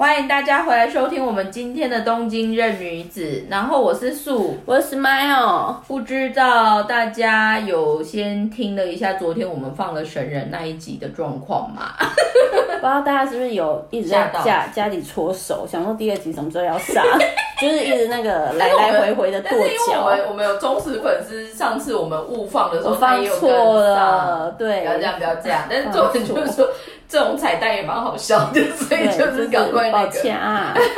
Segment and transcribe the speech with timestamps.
[0.00, 3.44] 欢迎大家回来收听我们今天的东京任女子。
[3.50, 5.74] 然后我是素，我是 Smile。
[5.86, 11.92] 不知道大家有先听了一下昨天我们放了神人那一集的状况吗？
[12.00, 17.04] 不知道大家是不是有一直在家家里搓手，想说第二集什么时候要上，
[17.60, 19.50] 就是一直那个来来回回的跺
[19.86, 20.00] 脚。
[20.02, 25.64] 我们我们有忠实粉丝，上次我们误放的时候，放错了，对，不要这样，不要这样。
[25.68, 26.66] 但是重点就是说。
[27.10, 30.10] 这种彩蛋也蛮好笑的， 所以就是赶快那个。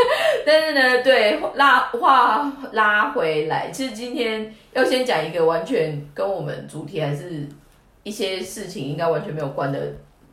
[0.45, 7.49] 但是呢，对拉话拉回来，其实今天要先讲一个完全跟我们主题还是
[8.03, 9.81] 一些事情应该完全没有关的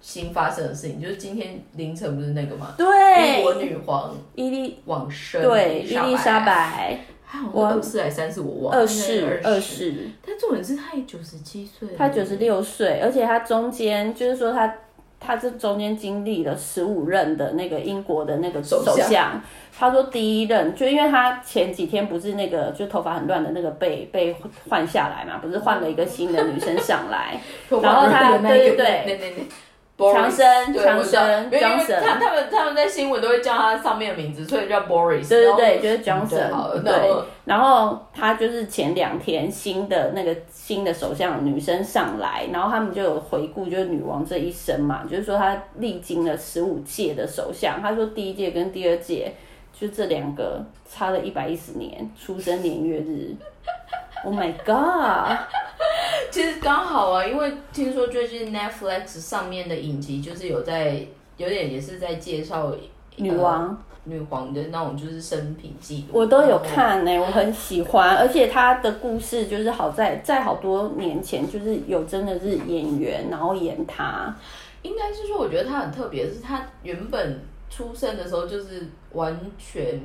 [0.02, 2.74] 新发生的事情，就是今天凌晨不是那个吗？
[2.78, 7.00] 对，英国女皇伊丽往生，对，伊丽莎白，
[7.54, 10.10] 我二四还是三十我忘二世二世。
[10.26, 14.76] 但重点是她九十七岁，她九十六岁，而且她中间就是说她。
[15.20, 19.42] 他这中间经历了十五任的那个英国的那个首相，
[19.78, 24.36] 他说第一任就因为他前几天不是那个就头发很乱的那个被被
[24.70, 27.40] 换下来嘛，不是换了一个新的女生上来，
[27.82, 29.48] 然后他对对对。
[30.00, 35.28] 强生，强生，Johnson，他他们他们在新闻都会叫他上面的名字，所以叫 Boris。
[35.28, 36.82] 对对对，就是 Johnson。
[36.82, 36.94] 对，
[37.44, 49.34] 然后他就是前两天新的那个新的首相女生上来，然后他们就有回顾，就是女王这一生嘛，就是说她历经了十五届的首相，他说第一届跟第二届
[49.78, 53.36] 就这两个差了一百一十年出生年月日。
[54.26, 55.38] Oh my god！
[56.32, 61.06] 其实刚好啊，因为听说最近 Netflix 上面的影集就是有在
[61.38, 62.74] 有点也是在介绍
[63.18, 74.36] 女王女皇的那种就是生平记录，我都有看呢，我很喜欢，而且她的故事就是好在在好多年前就是有真的是演员然后演她，
[74.84, 80.00] 应该是说我觉得她很特别，是她原本出生的时候就是完全。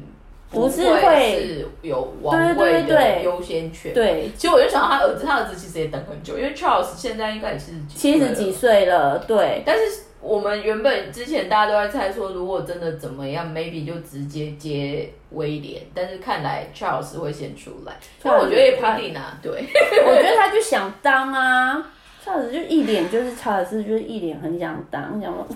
[0.51, 3.93] 不是会有王位的优先权。
[3.93, 9.19] 对，其实我就想到他儿子，他儿子其实也等很久，因为 Charles 现在应该也是七十几岁了。
[9.19, 9.83] 对，但是
[10.21, 15.83] 我们原本之前大家都在猜说，如果真的怎么样，maybe 就直接接威廉。
[15.93, 19.37] 但是看来 Charles 会先出来，但我觉得也不一定啊。
[19.43, 19.51] 对，
[20.07, 21.91] 我觉得他就想当啊
[22.25, 25.47] ，Charles 就一脸就是查尔斯，就是一脸很想当，想说。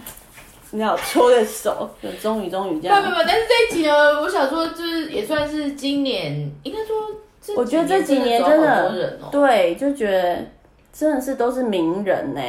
[0.71, 3.03] 你要搓的手，就终于终于这样。
[3.03, 10.45] 不不不，但是这一集呢，我想说，就是也算是今年，应该说，我觉得这几年真的，对，就觉得
[10.93, 12.41] 真的是都是名人呢。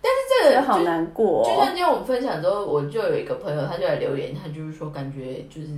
[0.00, 5.68] 但是这个好难过，就像今天我们分享之后，我就有一个朋友，他就来留言，他就是说，感觉就是。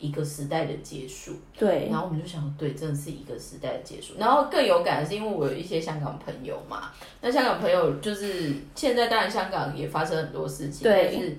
[0.00, 4.14] 一个时代的结束，对，然后我们就想，对，真的是一个时代的结束。
[4.18, 6.90] 然后更有感的是，因为我有一些香港朋友嘛，
[7.20, 11.36] 那香港朋友就是现在当然香港也发生很多事情，但是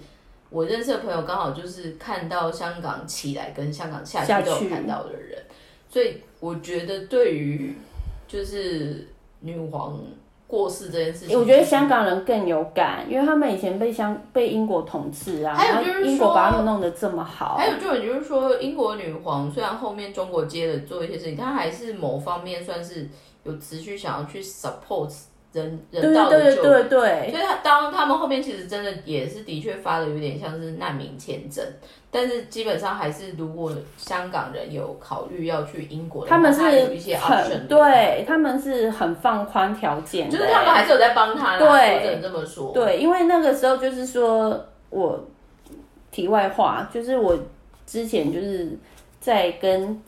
[0.52, 5.44] 我认识的朋友刚好就是看到香港起来跟香港下去都有看到的人，
[5.90, 7.76] 所以我觉得对于
[8.28, 9.08] 就是
[9.40, 10.00] 女皇。
[10.52, 17.56] 过世这件事情，我觉得香港人更有感，因为他们以前被香被英国统治啊，还有就是英国把他们弄得这么好。
[17.56, 23.08] 还有就就是说，英国女皇虽然后面中国接着做一些事情，她还是某方面算是
[23.44, 25.10] 有持续想要去 support。
[25.54, 31.62] 人人道的救，对对所以他当他们后面其实真的也是的确发的有点像是难民签证，
[32.12, 42.72] 但是基本上还是如果香港人有考虑要去英国，他们是有一些 option，对他们是很放宽条件，就是他们还是有在帮他，对，只能这么说。
[42.74, 45.20] 对，因为那个时候就是说我
[46.12, 47.36] 题外话，就是我
[47.88, 48.78] 之前就是
[49.20, 50.02] 在跟。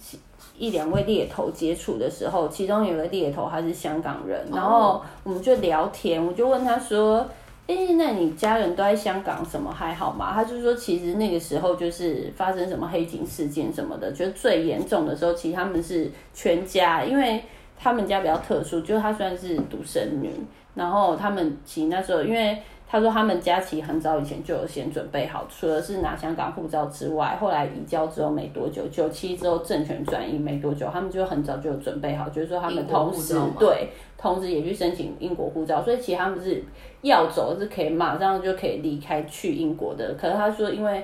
[0.56, 7.28] 一两位猎头接触的时候，其中有个猎头他是香港人，然后我们就聊天，我就问他说
[7.68, 17.44] ：“哎，那你家人都在香港，什么还好吗？”他就说：“其实那个时候就是发生什么黑警事件什么的，就最严重的时候，其实他们是全家，因为
[17.80, 20.30] 他们家比较特殊，就是他算是独生女，
[20.76, 22.58] 然后他们其实那时候因为。”
[22.94, 36.64] 他说他们家其实很早以前就有先准备好，除了是拿香港护照之外，后来移交之后没多久，九七之后政权转移没多久，他们就很早就有准备好，就是说他们同时对，同时也去申请英国护照，所以其实他们是
[37.02, 40.14] 要走是可以马上就可以离开去英国的。
[40.14, 41.04] 可是他说，因为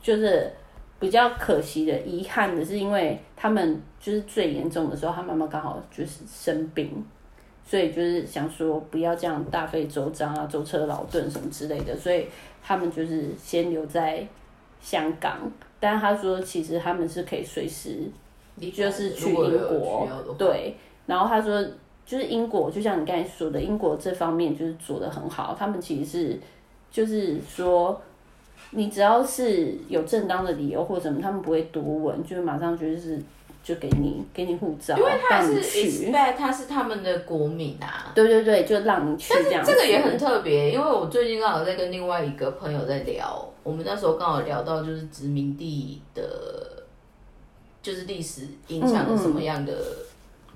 [0.00, 0.50] 就是
[0.98, 7.04] 比较可惜的、遗憾的是，因为他们就是最严重的时候，他妈妈刚好就是生病。
[7.66, 11.96] 所以就是想说，不要这样大费周章啊，舟车劳顿什么之类的。
[11.96, 12.26] 所以
[12.62, 14.24] 他们就是先留在
[14.80, 15.38] 香港，
[15.80, 18.08] 但他说其实他们是可以随时，
[18.72, 20.08] 就是去英国。
[20.38, 20.76] 对，
[21.06, 21.60] 然后他说
[22.04, 25.56] 就是英国，就像你刚才说的，英国这方面就是做的很好。
[25.58, 26.40] 他们其实是
[26.88, 28.00] 就是说，
[28.70, 33.20] 你只要是有正当的理由或什么，他们不会多问，就是马上就是
[33.66, 36.12] 就给你给你护照，因为他是带你去。
[36.12, 38.12] expect 他是他们的国民啊。
[38.14, 39.72] 对对对，就让你去这样子。
[39.72, 46.84] 这个也很特别，因为我最近刚好在跟另外一个朋友在聊，我们那时候刚好聊到就是殖民地的，
[47.82, 49.74] 就是历史影响了什么样的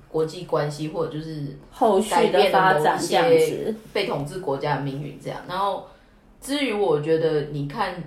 [0.09, 3.75] 国际关系，或者就是后续的发展些。
[3.93, 5.41] 被统治国家的命运这样。
[5.49, 5.85] 然后
[6.41, 8.01] 至于我觉得，你看，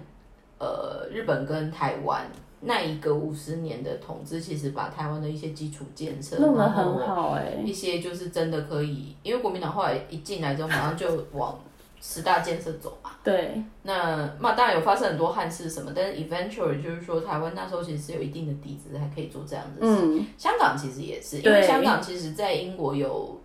[0.59, 2.25] 呃，日本跟台湾
[2.65, 11.59] 那一个五十年的统治，其实把台湾的一些基础建设弄得很好哎、一些就是真的可以，因为国民党后来一进来之后，马上就往
[12.01, 13.11] 十大建设走嘛。
[13.23, 20.01] 对，那嘛当然有发生很多憾事什么，但是 eventually 就是说，台湾那时候其实是有一定的底子，还可以做这样的事。
[20.01, 23.41] 嗯，香港其实也是，因为香港其实在英国有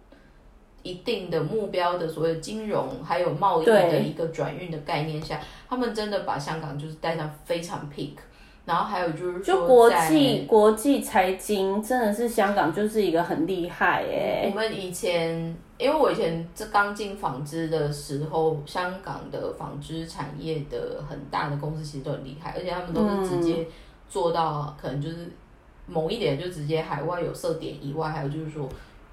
[0.82, 8.12] 一定的目标的所谓金融还有贸易的一个转运的概念下，他们真的把香港就是带上非常 peak。
[8.68, 23.66] 然后还有就是说就国在际国际财经真的是香港就是一个很厉害哎、我们以前，因为我以前这刚进纺织的时候，香港的纺织产业的很大的公司其实都很厉害，而且他们都是直接
[24.06, 25.30] 做到，可能就是
[25.86, 28.68] 某一点就直接海外有设点以外，还有就是说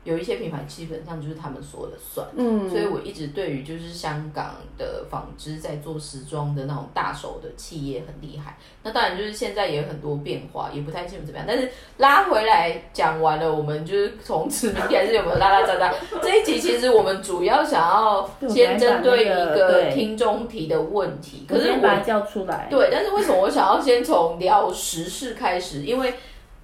[0.06, 2.26] 有一些品牌基本上就是他们说了算。
[2.38, 8.58] 嗯，所以我一直对于就是香港的纺织在做时装的那种大手的企业很厉害。
[8.84, 11.46] 那当然就是现在也有很多变化，也不太清楚怎么样。
[11.46, 15.94] 但是拉回来讲完了，我们就是从此明天还是有没有拉拉杂杂。
[16.22, 25.82] 这一集其实我们主要想要先针对一个听众提的问题，可可是我是把它叫出来，对，但是为什么我想要先从聊时事开始？
[25.82, 26.14] 因为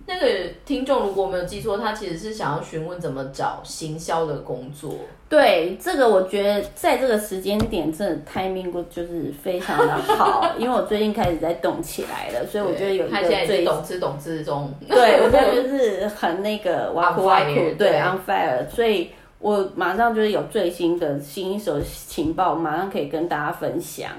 [0.06, 0.28] 那个
[0.66, 4.96] 听众如果没有记错，他其实是想要询问怎么找行销的工作。
[5.30, 24.12] 对这个，我觉得在这个时间点，真的 timing 就是非常的好，因为我最近开始在动起来了，所以我觉得有一个最懂吃懂吃中，对，我觉得就是很那个挖酷 On 哇 fire，酷，对对，on fire，所以我马上就是有最新的新一手情报，马上可以跟大家分享。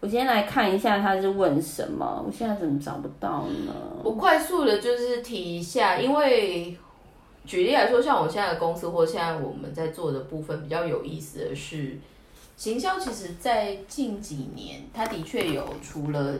[0.00, 3.74] 我先来看一下他是问什么，我现在怎么找不到呢？
[4.02, 6.76] 我快速的就是提一下，因为
[7.44, 11.98] 举例来说，像我现在的公司或现在我们在做的部分比较有意思的是，
[12.56, 16.34] 行销其实在近几年，它的确有除了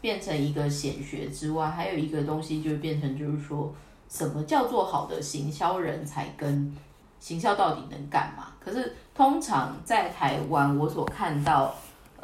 [0.00, 3.74] 变成一个显学之外，还有一个东西就是变成就是说，
[4.08, 6.74] 什么叫做好的行销人才跟
[7.20, 8.48] 行销到底能干嘛？
[8.64, 11.74] 可是通常在台湾，我所看到，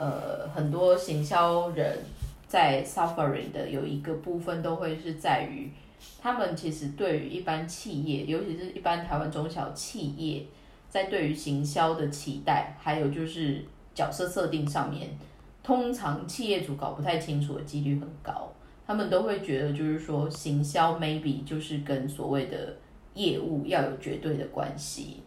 [0.01, 1.99] 呃，很多行销人
[2.49, 5.71] 在 suffering 的有一个部分都会是在于，
[6.19, 10.47] 他们其实对于一般企业，尤其是一般台湾中小企业，
[10.89, 13.63] 在对于行销的期待，还有就是
[13.95, 15.11] 角色设定上面，
[15.63, 18.51] 通常企业主搞不太清楚的几率很高。
[18.87, 22.75] 他们都会觉得，就是说行销 maybe 就是跟所谓的
[23.13, 25.19] 业务要有绝对的关系，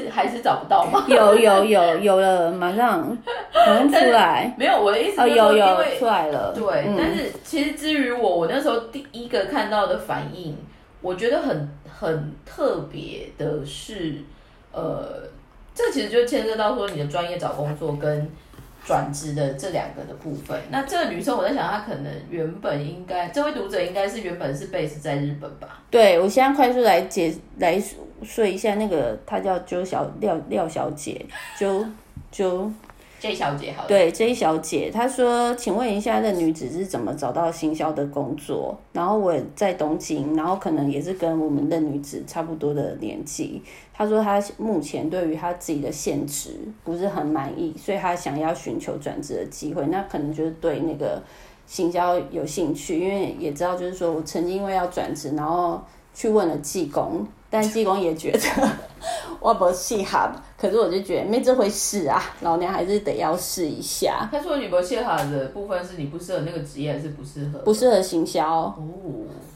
[0.00, 1.04] 是还是找不到吗？
[1.08, 3.16] 有有有有了，马上
[3.54, 4.52] 马上出来。
[4.58, 6.52] 没有，我的意思哦，就是说有有出来了。
[6.52, 10.56] 对，嗯但是其实至于我，我那时候第一个看到的反应，
[11.00, 14.16] 我觉得很很特别的是，
[14.72, 15.22] 呃，
[15.72, 18.28] 这其实就牵涉到说你的专业找工作跟
[18.84, 20.60] 转职的这两个的部分。
[20.70, 25.82] 那这个女生，我在想，她可能原本应该，这位读者应该是原本是 base 在日本吧？
[25.90, 27.82] 对，我现在快速来解来
[28.22, 31.24] 说一下，那个她叫周小廖廖小姐，
[31.58, 31.84] 周
[32.30, 32.70] 周
[33.24, 38.78] J 小姐，好，对 J 小姐，她说：“请问一下，那女子是怎么找到行销的工作？
[38.92, 43.62] 然后我在东京，然后可能也是跟我们的女子差不多的年纪。
[43.94, 46.50] 她说她目前对于她自己的现职
[46.84, 49.86] 不是很满意，所以她想要寻求转职的机会。
[49.86, 51.22] 那可能就是对那个
[51.66, 55.80] 行销有兴趣，因为也知道就是说我曾经因为要转职，然后
[56.12, 58.40] 去问了技工，但技工也觉得
[59.38, 64.28] 我不适合，可是我就觉得没这回事啊，老娘还是得要试一下。
[64.32, 67.60] 他说你不适合的部分是你不适合那个职业，还是不适合？
[67.60, 68.44] 不适合行销。
[68.44, 68.74] 哦，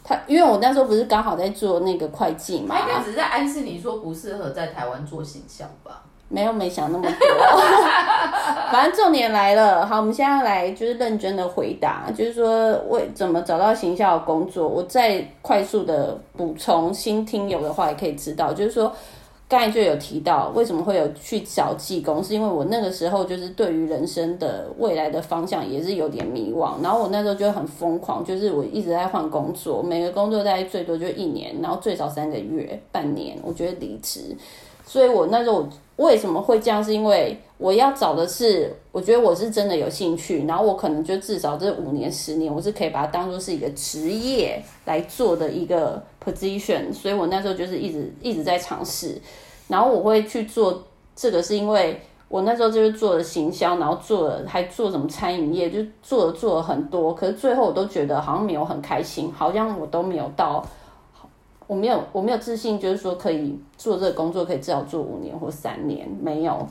[0.05, 6.05] 他因为我那时候不是刚好在做那个会计嘛他，应该只是在暗示你说不适合在台湾做行销吧？
[6.29, 7.11] 没有没想那么多。
[8.71, 18.93] 反正重点来了，好，我们现在来就是认真的回答，就是说为怎么找到行销的工作，我再快速的补充新听友的话也可以知道，就是说。
[19.51, 34.37] 刚才就有提到，为什么会有去找技工，是因为我那个时候就是对于人生的未来的方向也是有点迷惘，然后我那时候就很疯狂，就是我一直在换工作，每个工作大概最多就一年，然后最少三个月、半年，我觉得离职。
[34.85, 35.67] 所以我那时候
[35.99, 49.21] 为什么会这样，是因为我要找的是，我觉得我是真的有兴趣，然后我可能就至少这五年、十年，我是可以把它当做是一个职业来做的一个 position，所以我那时候就是一直一直在尝试，
[49.69, 50.83] 然后我会去做
[51.15, 52.01] 这个，是因为。
[52.31, 60.63] 我那时候就是做了行销，然后做了还做什么餐饮业，就做了做了很多，可是最后我都觉得好像没有很开心，好像我都没有到，
[61.69, 66.67] 我没有我没有自信，就是说可以做这个工作可以至少做五年或三年，没有。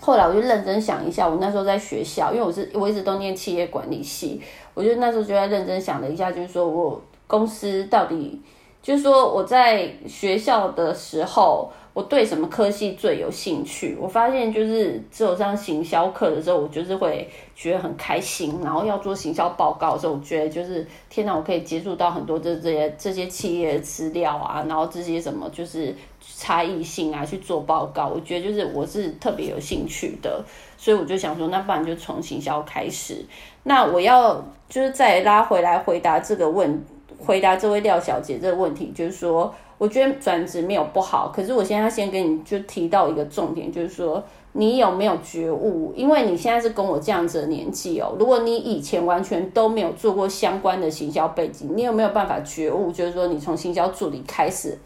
[0.00, 4.40] 后来我就认真想一下，我那时候在学校，因为我是我一直都念企业管理系，
[4.72, 8.40] 我就那时候就在认真想了一下，就是说我公司到底，
[8.80, 11.70] 就是说我在学校的时候。
[11.94, 13.96] 我对什么科系最有兴趣？
[14.00, 18.58] 我发现就是只有上行销课的时候，我就是会觉得很开心。
[18.64, 28.08] 然后要做行销报告的时候，我觉得就是天哪，我可以接触到很多这这些这些企业的资料啊，然后这些什么就是差异性啊去做报告。
[28.08, 30.44] 我觉得就是我是特别有兴趣的，
[30.76, 33.24] 所以我就想说，那不然就从行销开始。
[33.62, 36.84] 那我要就是再拉回来回答这个问，
[37.24, 39.54] 回答这位廖小姐这个问题，就是说。
[39.76, 45.92] 我觉得转职没有不好，可是我现在先跟你就提到一个重点，就是说你有没有觉悟？
[45.96, 52.92] 因为你现在是跟我这样子的年纪哦，如果你以前完全都没有做过相关的行销背景，你有没有办法觉悟？
[52.92, 54.78] 就是说你从行销助理开始，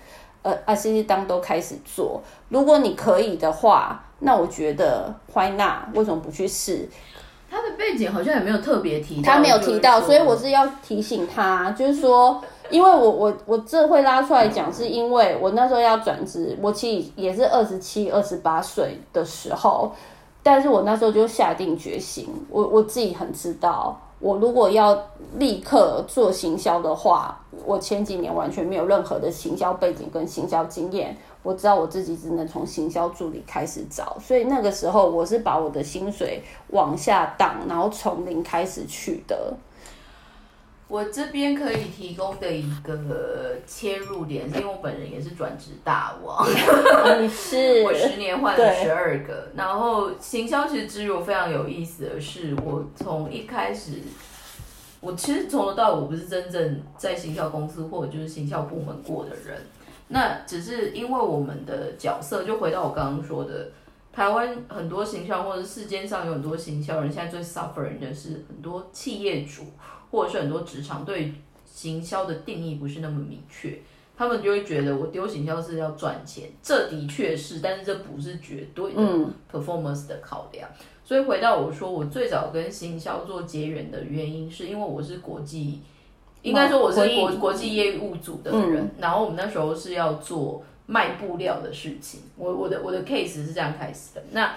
[0.42, 5.94] 呃，I C C 当都开始做，如果你可以的话，那我觉得 Why not？
[5.94, 6.88] 为什么不去试？
[7.50, 12.42] 他的背景好像也没有特别提，他没有提到，所以我是要提醒他，就是说。
[12.70, 19.90] 因为我我我这会拉出来讲，是因为我那时候要转职，我其实也是二十七、二十八岁的时候，
[20.42, 24.98] 但是我那时候就下定决心，我我自己很知道，我如果要
[25.36, 39.54] 立刻做行销的话，我前几年完全没有任何的行销背景跟行销经验，我知道我自己只能从行销助理开始找，所以那个时候我是把我的薪水往下挡，然后从零开始去的。
[40.88, 46.46] 我这边可以提供的一个切入点，是因为我本人也是转职大王，
[47.22, 49.50] 你是 我十年换了十二个。
[49.54, 54.00] 然后行销其实之入非常有意思的是，我从一开始，
[55.00, 59.60] 我其实从头到尾不是真正在行销公司或者就是行销部门过的人，
[60.08, 63.72] 那只是因为我们的角色，就回到我刚刚说的，
[64.10, 69.64] 台湾很多行销或者世间上有很多行销人，现在最 suffering 的是很多企业主。
[70.10, 71.32] 或者是很多职场对
[71.64, 73.78] 行销的定义不是那么明确，
[74.16, 79.00] 他们就会觉得我丢行销是要赚钱，这的确是，但是这不是绝对的
[79.52, 80.68] performance 的考量。
[81.04, 85.80] 所以回到我说，我最早跟行销做结缘的原因，是因为我是国际，
[86.42, 92.20] 应该说我是国国际业务组的人，然后我们那时候是要做卖布料的事情。
[92.36, 94.22] 我我的我的 case 是这样开始的。
[94.32, 94.54] 那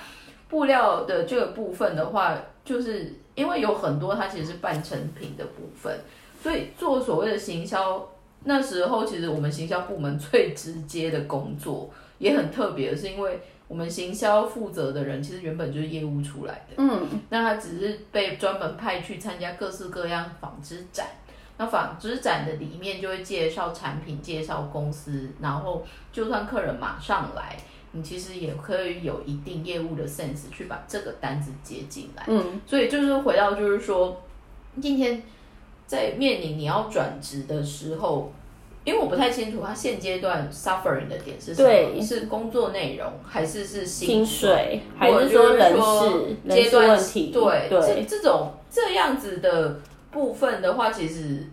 [0.51, 3.15] 布料的这个部分的话，就是。
[3.33, 5.97] 因为有很多它其实是半成品的部分，
[6.43, 8.05] 所以做所谓的行销，
[8.43, 11.89] 那时候其实我们行销部门 最直接的工作
[12.19, 13.39] 也很特别，是因为
[13.69, 21.07] 我们行销负责的人其实原本就是业务出来的，嗯，那他只是被专门派去参加各式各样纺织展，
[21.57, 27.57] 那纺织展的里面就会介绍产品、介绍公司，然后就算客人马上来。
[27.93, 34.21] 你其实也可以有一定业务的 sense 去把这个单子接进来，嗯，所以就是回到就是说，
[34.81, 35.21] 今天
[35.85, 38.31] 在面临你要转职的时候，
[38.85, 47.31] 因为我不太清楚他现阶段 suffering 的点是什么，是工作内容还是是薪水，还是说人事阶段问题？
[47.33, 49.81] 对对，这种这样子的
[50.11, 51.45] 部分的话，其实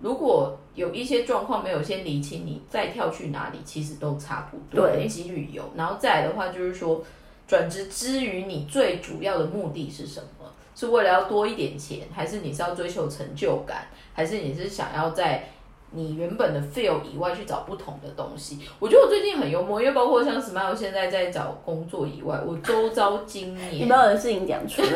[0.00, 0.58] 如果。
[0.74, 5.62] 有一些状况没有先理清，你再跳去哪里，其实都差不多，几率有。
[5.76, 7.04] 然后再来的话，就是说
[7.46, 10.52] 转职之余，你最主要的目的是什么？
[10.74, 15.48] 是为了要多一点钱，还是你是要追求成就感，还是你是想要在？
[15.94, 24.88] 你原本的 feel 以外去找不同的东西，我觉得我最近很幽默，因为包括像 Smile 现在在找工作以外，我周遭今年没有的事情讲出来，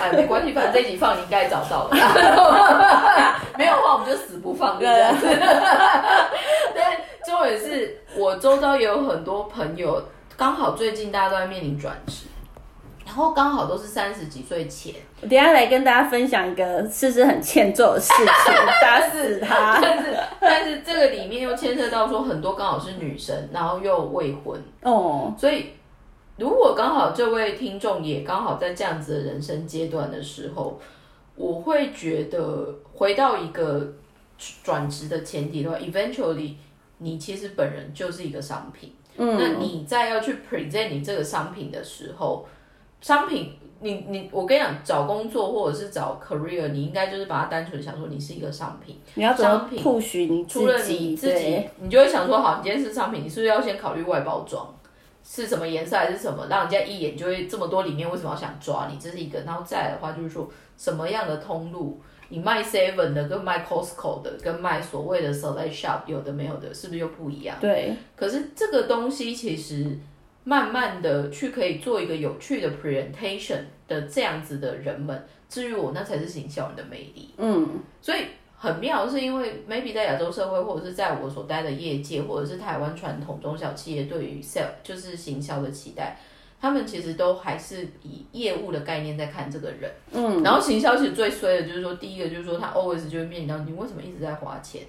[0.00, 1.90] 哎，没关系，反正这集放你应该找到了，
[3.58, 5.38] 没有的话我们就死不放，对不 对？
[6.74, 10.02] 但重点是我周遭也有很多朋友，
[10.36, 12.26] 刚好最近大家都在面临转职。
[13.10, 19.80] 然后刚好都是三十几岁前，我等下来跟大家分享一个是是很欠揍的事情， 打死他。
[19.82, 24.62] 但是但是这个里面又牵涉到说很多刚好是女生，然后又未婚。
[24.82, 25.70] 哦，所以
[26.36, 30.80] 如果刚好这位听众也刚好在这样子的人生阶段的时候，
[31.34, 33.92] 我会觉得回到一个
[34.62, 36.54] 转职的前提的话，eventually
[36.98, 38.94] 你其实本人就是一个商品。
[39.16, 42.46] 嗯，那你在要去 present 你这个商品的时候，
[43.00, 43.56] 商品。
[43.82, 49.00] 你你我跟你讲，找工作或者是找 career，你应该就是把它单纯想说你是一个商品。
[49.14, 54.68] 你要商品，除你除了你自己，你就会想说，好，你今天是商品，你是不是要先考虑外包装
[55.24, 58.98] 是什么颜色还是什么，让人家一眼就会这么多里面为什么要想抓你？
[58.98, 59.40] 这是一个。
[59.46, 67.56] 然后再来的话就是说，什么样的通路，你卖 seven 的跟卖 Costco 的跟卖所谓的 select shop 有的没有的，是不是又不一样？
[67.62, 67.96] 对。
[68.14, 69.98] 可是这个东西其实。
[70.42, 77.30] 慢慢的去可以做一个有趣的 presentation 的这样子的人们，至于我那才是行销人的魅力。
[77.36, 77.68] 嗯，
[78.00, 78.20] 所以
[78.56, 86.16] 很妙，是因为 maybe 在亚洲社会，或者是在我所待的业界，或者是台湾传统中小企业对于 sell 就是行销的期待，
[86.58, 89.90] 他们其实都还是以业务的概念在看这个人。
[90.10, 94.82] 嗯，然后行销其实最衰的就是说，第一个就是说他 always 就会面临到你为什么一直在花钱，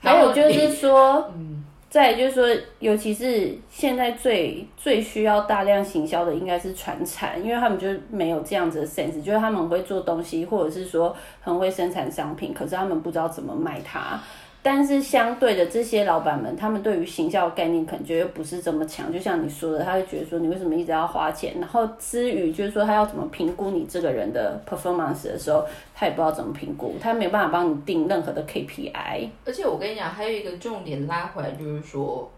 [0.00, 1.64] 还有就是说，嗯。
[1.90, 14.20] 再就是说，尤其是现在最最需要大量行销的，应该是传产，因为他们就没有这样子的 sense，就是他们会做东西，或者是说很会生产商品，可是他们不知道怎么卖它。
[14.62, 19.10] 但是相对的，这些老板们，他们对于行销概念可能觉得不是这么强。
[19.10, 21.58] 就像你说的，他会觉得说，你为什么一直要花钱？
[21.58, 25.64] 然后之余，就是说他要怎么评估你这个人的 performance 的时候，
[25.94, 29.30] 他也不知道怎么评估，他没有办法帮你定任何的 KPI。
[29.46, 32.30] 而且我跟你讲，还有一个重点拉回来，就是说，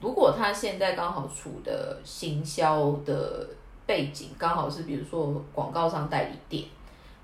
[0.00, 3.46] 如果他现在刚好处的行销的
[3.86, 6.64] 背景，刚好是比如说广告商代理店。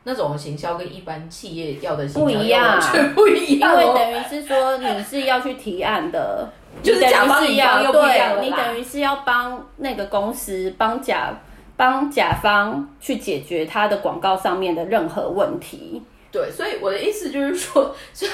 [0.05, 2.81] 那种行销跟一般企业要的行销不一样，
[3.15, 6.49] 不一样，因为等于是说你是要去提案的，
[6.83, 11.33] 就是甲方乙方又不一样你等于是要帮那个公司帮甲
[11.77, 16.03] 帮甲方去解决他的广告上面的任何问题。
[16.31, 18.27] 对，所以我的意思就是说，就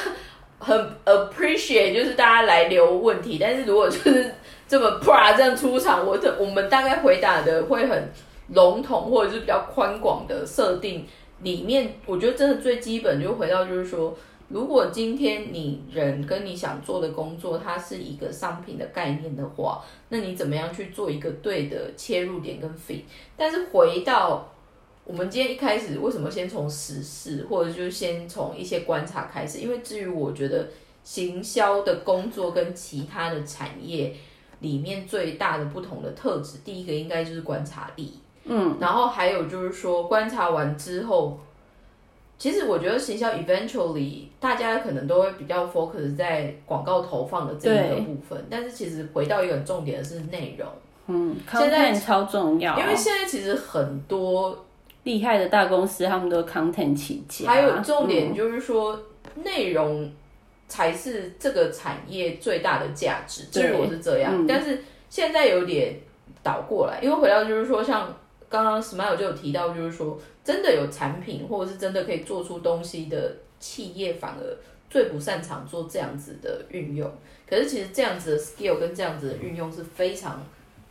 [0.59, 4.35] 很 appreciate 就是大家来留问题，但是如果就是
[4.67, 8.11] 这么啪这样出场，我的我们大概回答的会很
[8.55, 11.07] 笼统，或者是比较宽广的设定。
[11.43, 14.17] 里面我觉得真的最基本就回到就是说，
[14.49, 23.03] 如果今天你人跟你想做的工作它是一个商品的概念的话，那你怎么样去做一个对的切入点跟 fit？
[23.37, 24.53] 但是回到
[25.05, 29.59] 我们今天一开始为什么先从实事，或者就先从一些观察开始？
[29.59, 30.69] 因为至于我觉得
[31.03, 34.15] 行销的工作跟其他的产业
[34.61, 38.13] 里面最大的不同的特质，第一个应该就是观察力。
[38.45, 41.39] 嗯，然后还有就是说，观察完之后，
[42.39, 50.67] 其实我觉得行销 eventually 大家可能都会比较 focus 在广告投放的这一个部分，但是其实回到一个重点的是内容。
[51.07, 54.65] 嗯，现在超重要，因为现在其实很多
[55.03, 57.47] 厉害的大公司，他们都 content 起家。
[57.47, 58.99] 还有重点就是说，
[59.45, 60.11] 内容
[60.67, 63.45] 才是这个产业最大的价值。
[63.53, 65.95] 至于我是这样，但是现在有点
[66.43, 68.09] 倒过来，因为回到就是说像。
[68.51, 74.43] 刚刚 Smile 就有提到，就是说，真的有产品或者是真的可以做出东西的企业，反而
[74.91, 77.09] 最不擅长做这样子的运用。
[77.49, 80.45] 可是其实这样子的 skill 跟这样子的运用是非常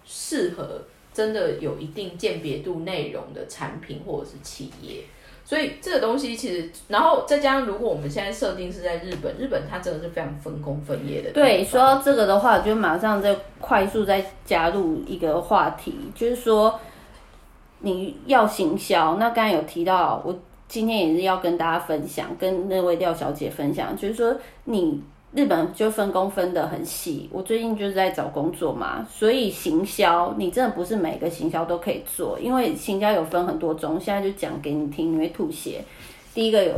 [0.05, 0.81] 适合
[1.13, 5.03] 真的有一定鉴别度内容的产品或者是企业。
[5.43, 11.31] 所以这个东西其实，然后再加上如果我们现在设定是在日本，日本它真的是非常分工分业的。
[11.31, 16.79] 对，说到这个的话，就马上再快速再加入一个话题，就是说。
[17.81, 20.37] 你要行销，那刚才有提到，我
[20.67, 25.01] 今天也是要跟大家分享，跟那位廖小姐分享，就是说你
[25.33, 27.29] 日本就分工分得很细。
[27.31, 33.99] 我最近就是在找工作嘛，所以行销你真的不是每个行销都可以做，因为行销有分很多种。
[33.99, 35.83] 现在就讲给你听，你会吐血。
[36.33, 36.73] 第一个有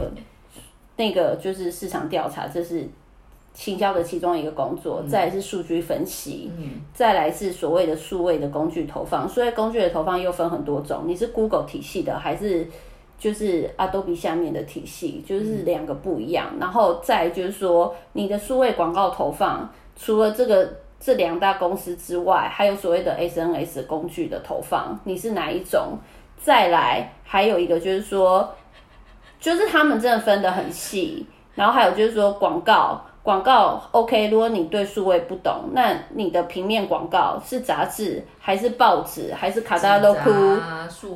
[0.97, 2.87] 那个就是市场调查，这是。
[3.53, 6.49] 行销的其中一个工作，再来是数据分析，
[6.93, 9.27] 再来是所谓的数位的工具投放。
[9.27, 12.65] 所以工具的投放又分很多种，你是 Google 体系的，还是
[13.19, 16.47] 就是 Adobe 下面的体系，就是两个不一样。
[16.59, 25.97] 然后再就是说，你的数位广告投放，除了这个这两大公司之外，还有所谓的 SNS 工具的投放，你是哪一种？
[26.41, 28.49] 再来还有一个就是说，
[29.41, 31.27] 就是他们真的分得很细。
[31.53, 33.05] 然后还有就是说广告。
[33.23, 40.31] 广告 OK，如果你对数位不懂，那你的平面广告是杂志还是报纸还是卡达洛库？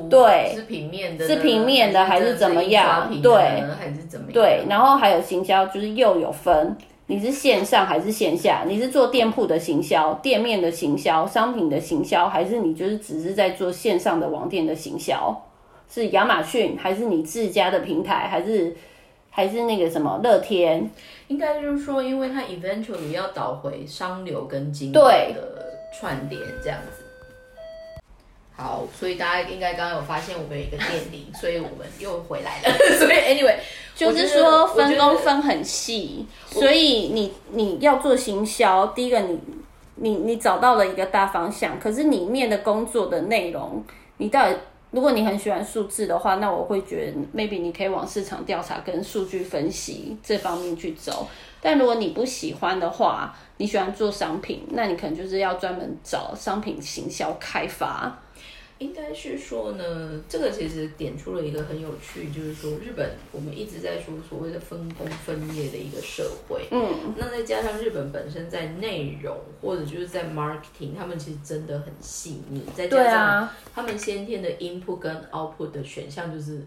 [0.08, 3.10] 对，是平面的，是平面的还是怎么样？
[3.24, 3.34] 对，
[3.80, 4.34] 还是怎么样？
[4.34, 8.64] 对，然后还有行销，就是又有分，你是线上还是线下？
[8.68, 15.36] 你是做店铺的行销、店面的行销、商品的行销，还是你就是只是在做线上的网店的行销？
[15.90, 18.76] 是亚马逊还是你自家的平台，还是
[19.36, 20.90] 还是那个什么乐天？
[21.28, 27.04] 应该就是说，因为它 eventually 要导回商流跟经营的串联这样子。
[28.56, 32.74] 好，所以大家应该刚刚有发现我们有一个电铃，所以我们又回来了。
[32.98, 33.58] 所以 anyway，
[33.94, 39.38] 就是说分工分很细，所以你你要做行销，第一个你
[39.96, 43.84] 你你找到了一个大方向，可是里面的工作的内容，
[44.16, 44.56] 你到底
[44.96, 51.28] 如果你很喜欢数字的话，那我会觉得 maybe 你可以往市场调查跟数据分析这方面去走。
[51.62, 58.18] 但如果你不喜欢的话，你喜欢做商品，那你可能就是要专门找商品行销开发。
[58.86, 76.62] 应该是说呢，这个其实点出了一个很有趣，就是说日本我们一直在说所谓的分工分业的一个社会，嗯，那再加上日本本身在内容或者就是在 marketing，他们其实真的很细腻，再加上他们先天的 input 跟 output 的选项就是。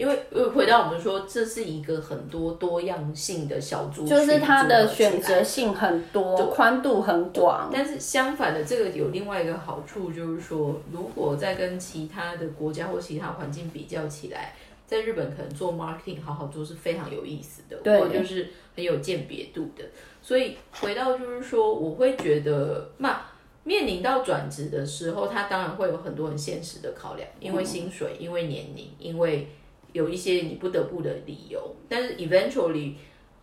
[0.00, 0.16] 因为
[0.48, 7.68] 回到我们说，这是一个很多多样性的小族群，就是它的选择性很多，宽度很广。
[7.70, 14.54] 但是相反的，这个有另外一个好处，就是说，如果在跟其他的国家或其他环境比较起来，
[14.86, 19.84] 在日本可能做 marketing 好好做是非常有意思的，或就是很有鉴别度的。
[20.22, 23.20] 所以回到就是说，我会觉得，那
[23.64, 29.46] 面临到转职的时候，他当然会有很多很现实的考量，因为薪水，因为年龄，因为。
[29.92, 32.94] 有一些你不得不的理由，但是 eventually，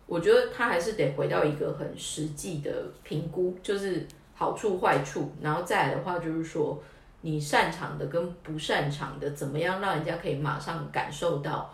[0.06, 2.70] 我觉得他还是得回到一个很实际的
[3.02, 6.82] 评估，就是好处坏处，然后再来的话就是说
[7.20, 11.70] 你擅长的跟不擅长的，怎么样让人家可以马上感受到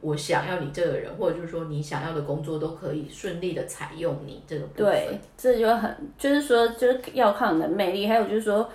[0.00, 4.86] 我想要你这个人，或者就是说你想要的工作都可以顺利的采用你这个部分。
[4.86, 8.70] 对，这就很就是说就是要靠你的魅力，还有就是说。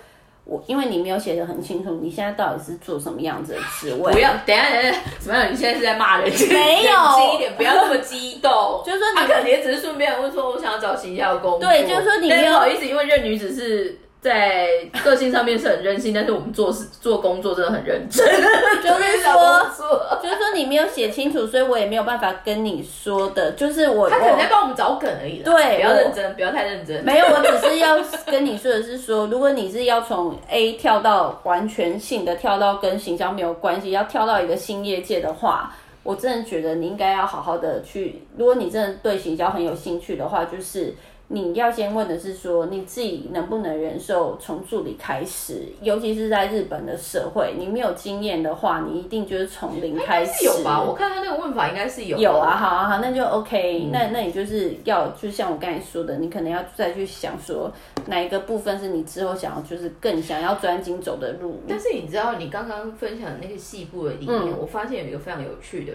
[0.48, 4.12] 我因为你没有写的很清楚，你现在到底是做什么样子的职位？
[4.12, 5.52] 不要，等下等下，怎么样？
[5.52, 6.30] 你现在是在骂人？
[6.48, 8.82] 没有，轻一点，不要那么激动。
[8.84, 11.60] 就是说，他可能也只是顺便问说，我想要找形象工作。
[11.60, 13.96] 对，就是说你没有不好意思，因为这女子是。
[14.20, 14.68] 在
[15.04, 18.26] 个性上面是很任性，但是我们做事 做工作真的很认真。
[18.82, 23.52] 就是说，就是说你没有写清楚，所以我也没有办法跟你说的。
[23.52, 25.42] 就是我他可能在帮我们找梗而已。
[25.42, 27.02] 对，不要认真，不要太认真。
[27.06, 38.22] 没有，我只是要跟你说的是说，如果你是要从 A 跳到完全性的跳到跟行销没有关系，要跳到一个新业界的话，我真的觉得你应该要好好的去。
[38.36, 40.96] 如果你真的对行销很有兴趣的话，就是。
[41.30, 50.46] 你要先问的是说你自己能不能忍受从助理开始，尤其是在日本的社会，你没有经验的话，你一定就是从零开始。
[50.46, 50.82] 有吧？
[50.82, 52.16] 我看他那个问法应该是有。
[52.16, 53.90] 有啊，好啊好，那就 OK。
[53.92, 57.70] 那那你就是要，就像我刚才说的，你可能要再去想说
[58.06, 61.60] 哪一个部分是你之后想要，就是更想要专精走的路。
[61.68, 65.92] 但是你知道，你刚刚分享的那个细部的里面，我发现有一个非常有趣的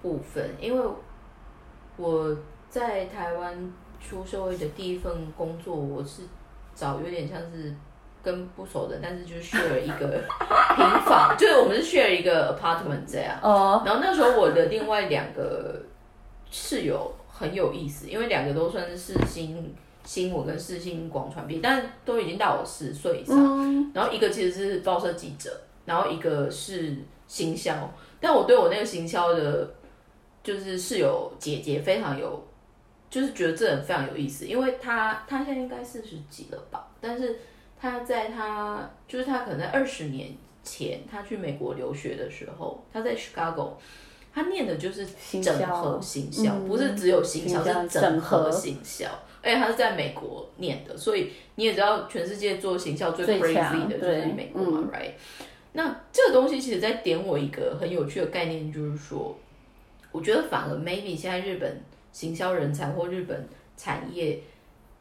[0.00, 0.88] 部分，因为
[1.96, 2.36] 我
[2.68, 3.72] 在台湾。
[4.00, 6.22] 出社会的第一份工作，我是
[6.74, 7.72] 找有点像是
[8.22, 10.22] 跟不熟的，但是就是 share 一个
[10.74, 13.38] 平房，就是我们是 share 一个 apartment 这样。
[13.42, 13.82] 哦。
[13.84, 15.80] 然后那时候我的另外两个
[16.50, 23.36] 室友很有意思，因为两个都算是世新新闻跟世新广传毕业，但都已经大我十岁以上。
[23.38, 23.92] 嗯。
[23.94, 29.68] 然后一个其实是报社记者，然后一个是行销，但我对我那个行销的，
[30.42, 32.49] 就是室友姐姐非常有。
[33.10, 37.40] 就是觉得这人非常有意思，因为他他现在应该四十几了吧，但是
[37.76, 40.30] 他在他就是他可能在二十年
[40.62, 43.72] 前他去美国留学的时候，他在 Chicago，
[44.32, 45.04] 他念的就是
[45.42, 49.08] 整合行销，不是只有行销，是整合行销，
[49.42, 55.10] 而且他是在美国念的，所以你也知道全世界做行销最 crazy 的就是美国嘛，right？
[55.72, 59.36] 那这个东西其实在点我一个很有趣的概念，就是说，
[60.12, 61.82] 我觉得反而 maybe 现在日本。
[62.12, 64.40] 行销人才或日本产业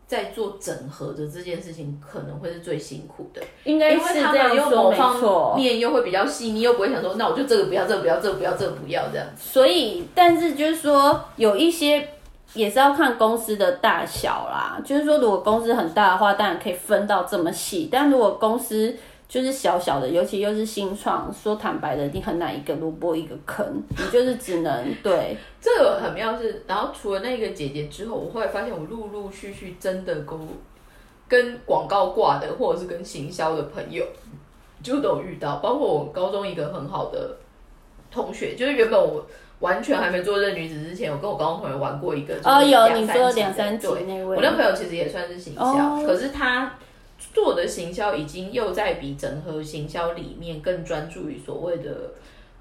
[0.08, 5.54] 在做整合的这件事情，可能会是最辛苦的，应该是这样说，没错。
[5.56, 9.28] 面又会比较细腻，又不会想说，那我就这个不要，这个不要，这个不要，这个不要这样。
[9.38, 12.10] 所以，但是就是说，有一些
[12.54, 14.82] 也是要看公司的大小啦。
[14.84, 17.88] 就是说，如果公司很大的话，当然可以分到这么细。
[17.92, 18.96] 但如果公司
[19.30, 25.38] 就是小小的，尤其又是新创，说坦白的，你很难一个萝卜一个坑，你就是只能对。
[25.62, 30.36] 这个很妙是，然后除了那个姐姐之后，我后来发现我陆陆续续真的跟
[31.28, 34.04] 跟广告挂的，或者是跟行销的朋友，
[34.82, 35.58] 就都有遇到。
[35.58, 37.38] 包括我高中一个很好的
[38.10, 39.24] 同学，就是原本我
[39.60, 46.74] 完全还没做这女子之前，我跟我高中朋友玩过一个哦，有你说两三对那位，我那朋友其实也算是行销，可是他。
[47.34, 52.12] 做的行销已经又在比整合行销里面更专注于所谓的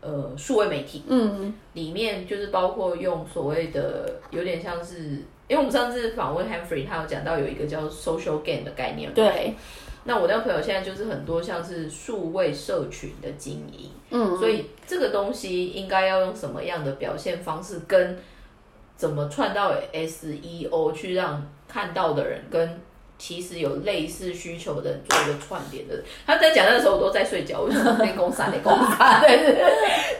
[0.00, 9.54] 呃数位媒体，嗯，里面就是包括用所谓的有点像是，因为我们上次访问 Hanfrey，他有讲到有一个叫 social gain 的概念，对，
[10.04, 18.18] 那我那个朋友现在就是很多像是数位社群的经营，嗯，所以这个东西应该要用什么样的表现方式，跟
[18.96, 22.80] 怎么串到 SEO 去让看到的人跟
[23.18, 26.02] 其实有类似需求的人做一个串联的。
[26.24, 29.64] 他在讲那个时候我都在睡觉，我就练功三练功三，对对对。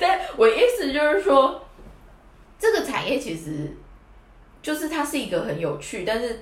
[0.00, 1.62] 但我意思就是说，
[2.58, 3.74] 这个产业其实
[4.60, 6.40] 就是它是一个很有趣，但是。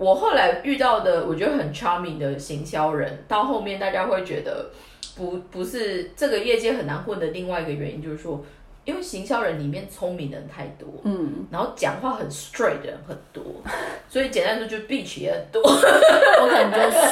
[0.00, 4.70] 我后来遇到的，我觉得很 charming 的行销人，到后面大家会觉得
[5.14, 8.42] 不不是这个业界很难混的另外一个原因，就是说，
[8.84, 13.42] 因为行销人里面聪明的人太多，嗯，然后讲话很 straight 的人很多，
[14.08, 15.62] 所以简单说就 bitch 也很多。
[15.62, 17.06] 我可能就是，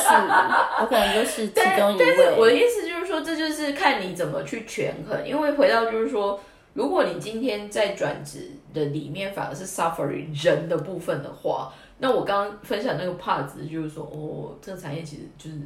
[0.80, 2.04] 我可能就是 其中一位。
[2.04, 6.40] 但是我的意思就是说，这就是看你怎么去权衡，因为回到就是说，
[6.74, 11.72] 如果你今天在转职的里面反而是 suffering 人的部分的话。
[12.00, 15.56] 那我刚刚分享那个 part 就是说，哦，这个产业其实就是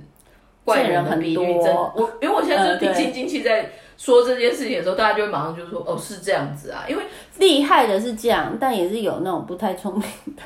[0.64, 1.74] 怪人的比率真。
[1.74, 3.70] 我因为我现在就是平心静气在
[4.02, 6.84] 说这件事情的时候，大家就会马上就说，哦，是这样子啊。
[6.88, 7.04] 因为
[7.38, 10.02] 厉害的是这样，但也是有那种不太聪明
[10.34, 10.42] 的，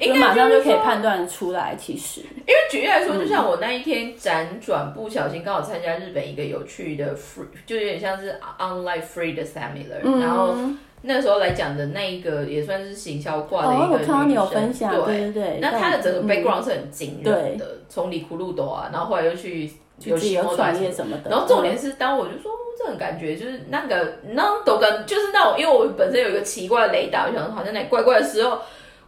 [0.00, 1.76] 应该马上就可以判断出来。
[1.78, 10.56] 其实，因为举例来说，就像我那一天辗转不小心刚好参加日本一个有趣的 free，就有点像是 online free 的 seminar，然后。
[11.02, 15.58] 那时候来讲的那一个也算是行销挂的一个女生，对对对。
[15.60, 21.30] 那她的整个 background 是很惊人的，从里库路多啊，然后后来又去有西摩转业什么的。
[21.30, 28.58] 然后重点是，当我就说这种感觉就是那个那都跟就是那种，因为我本身有一个奇怪的雷达，我想好像那怪怪的时候。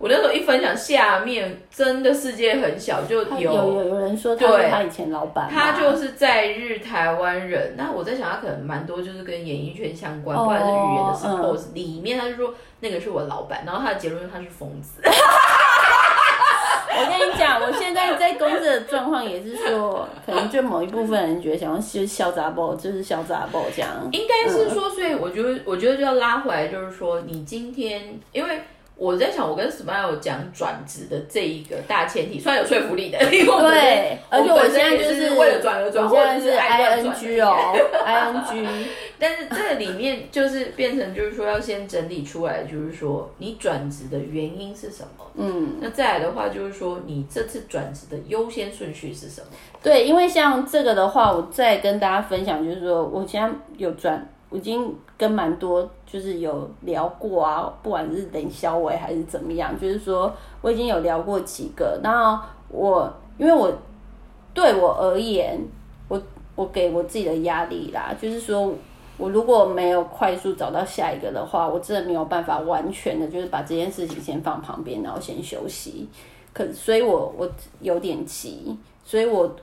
[0.01, 7.75] 我那时候一分享，下面真的世界很小，就有有有有人说，对，他以前老板，他就是在日台湾人。
[7.77, 11.75] 那我在想，他可能蛮多就是跟演艺圈相关，或者是语言的 support。
[11.75, 15.03] 里面他就说那个是我老板，然后他的结论是他是疯子。
[16.99, 23.91] 我跟你讲，我现在在公司的状况也是说，可能就某一部分人觉得想要就是小杂包，就是小杂包这样。
[24.13, 28.61] 应该是说，所以我觉得，我觉得就要拉回来，就是说，你今天因为。
[28.99, 33.19] 我在想，我跟 Smile 讲转职的这一个大前提，算有说服力的。
[33.31, 37.77] 对，而且我现在就是为了转而转，或者是 ing 哦，
[38.51, 38.85] ing。
[39.21, 45.25] 但是这里面就是变成，就是说要先整理出来，就是说你转职的原因是什么？
[45.37, 49.47] 嗯，那再来的话，就是说你这次转职的优先顺序是什么？
[49.81, 54.29] 对，因为像这个的话，我再跟大家分享，就是说我现在有转。
[54.51, 60.33] 我已经跟蛮多就是有聊过啊，不管是林小伟还是怎么样，就是说
[60.63, 62.01] 我已经有聊过几个。
[62.03, 63.71] 然后我因为我
[64.55, 65.61] 对我而言，
[66.09, 66.19] 我
[66.57, 68.73] 我给我自己的压力啦，就是说
[69.19, 76.09] 我如果没有快速找到下一个的话，我真的没有办法完全的，就是把这件事情先放旁边，然后先休息。
[76.55, 77.47] 可所以，我我
[77.81, 79.55] 有点急，所以我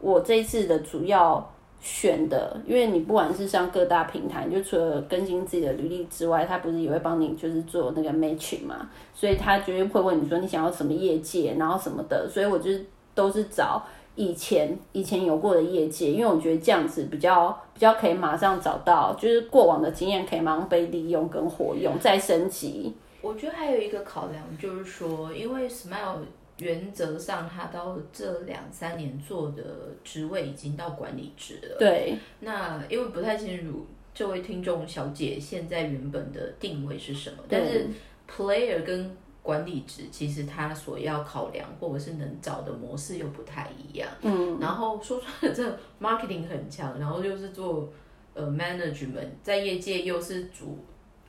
[0.00, 1.51] 我这一次的主要。
[1.84, 8.88] 选的，因为你不管是上各大平台，就除了更新自己的履历之外，他不是也会帮你就是做那个 matching 嘛？
[9.12, 12.28] 所以他绝对会问你说你想要什么业界，然后什么的。
[12.30, 12.70] 所以我就
[13.16, 13.82] 都是找
[14.14, 22.94] 以前以前有过的业界，因为我觉得这样子比较比较可以马上找到，就是过往的经验可以马上被利用跟活用，再升级。
[23.20, 26.18] 我觉得还有一个考量就是说，因为 Smile。
[26.62, 29.64] 原则上，他到这两三年做的
[30.04, 31.76] 职位已经到管理职了。
[31.78, 37.88] 对，那因为不太清楚这位听众小姐现在原本的定位是什么，但是
[38.30, 44.08] player 跟管理职其实他所要考量或者是能找的模式又不太一样。
[44.22, 47.92] 嗯，然后说穿了，这 marketing 很强，然后又是做
[48.34, 50.78] 呃 management，在业界又是主，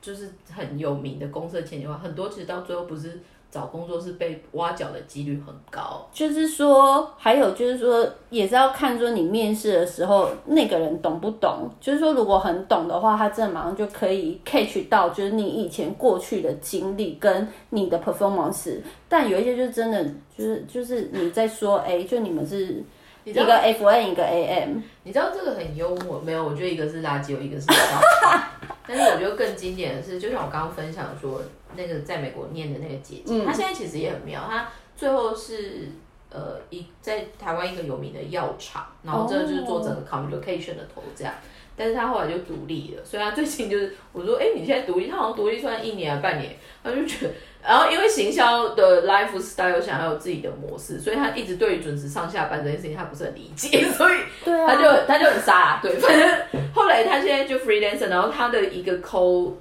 [0.00, 3.20] 就是很有名的公司前景话，很多其实到最后不是。
[3.54, 11.70] 找工作是被挖角的几率很高，就是说，还有就是说，也是要看说你面试的时候那个人懂不懂。
[11.80, 18.78] 就是说，如果很懂的话，他真的马上就可以 catch 到，就是你以前过去的经历跟你的 performance。
[19.08, 20.04] 但有一些就是真的，
[20.36, 22.82] 就是就是你在说，哎，就你们是
[23.22, 26.44] 一个 F N 一个 A M，你知道这个很幽默没有？
[26.44, 27.68] 我觉得一个是垃圾，有一个是。
[28.86, 31.40] 但是我觉得更经典的是，就像我刚刚分享说。
[31.76, 34.46] 那个在美国念的那个姐姐，她现在其实也很妙。
[34.48, 35.88] 她最后是
[36.30, 41.32] 呃一在台湾一个有名的药厂，然后这个就是做整个 communication 的头这样。
[41.76, 47.34] 但是她后来就独立了，所以她最近就是我说，哎，你现在独立，她好像独立算一年还半年，她就觉得，
[47.64, 59.52] 然后因为行销的 lifestyle 想要有自己的模式，所以她一直对于准时上下班这件事情她不是很理解，所以她就她就很傻，对，反正后来她现在就 freelancer，然后她的一个 co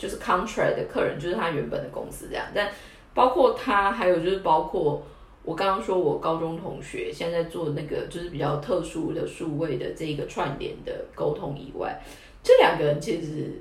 [0.00, 2.70] 就是 contract 的客人，就是他原本的公司这样，但
[3.12, 5.02] 包括他，还有就是包括
[5.42, 12.00] 我刚刚说我高中同学现在做那个就是比较特殊的数位的这个串联的沟通以外，
[12.42, 13.60] 这两个人其实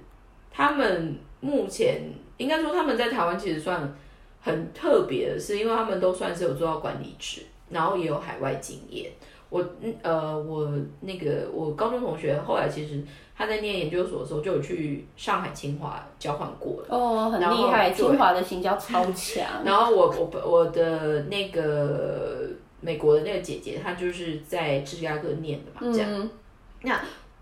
[0.50, 2.02] 他们目前
[2.38, 3.94] 应该说他们在台湾其实算
[4.40, 9.12] 很特别的是，因为他们都算是有做到管理职，然后也有海外经验。
[9.50, 10.72] 我嗯呃我
[11.02, 13.04] 那个我高中同学后来其实
[13.40, 19.46] 他在念研究所的时候就有去上海清华交换过了哦，很厉害，清华的行销超强。
[19.64, 22.50] 然后我我我的那个
[22.82, 26.30] 美国的那个姐姐，她就是在芝加哥念的嘛，这样。
[26.82, 27.00] 那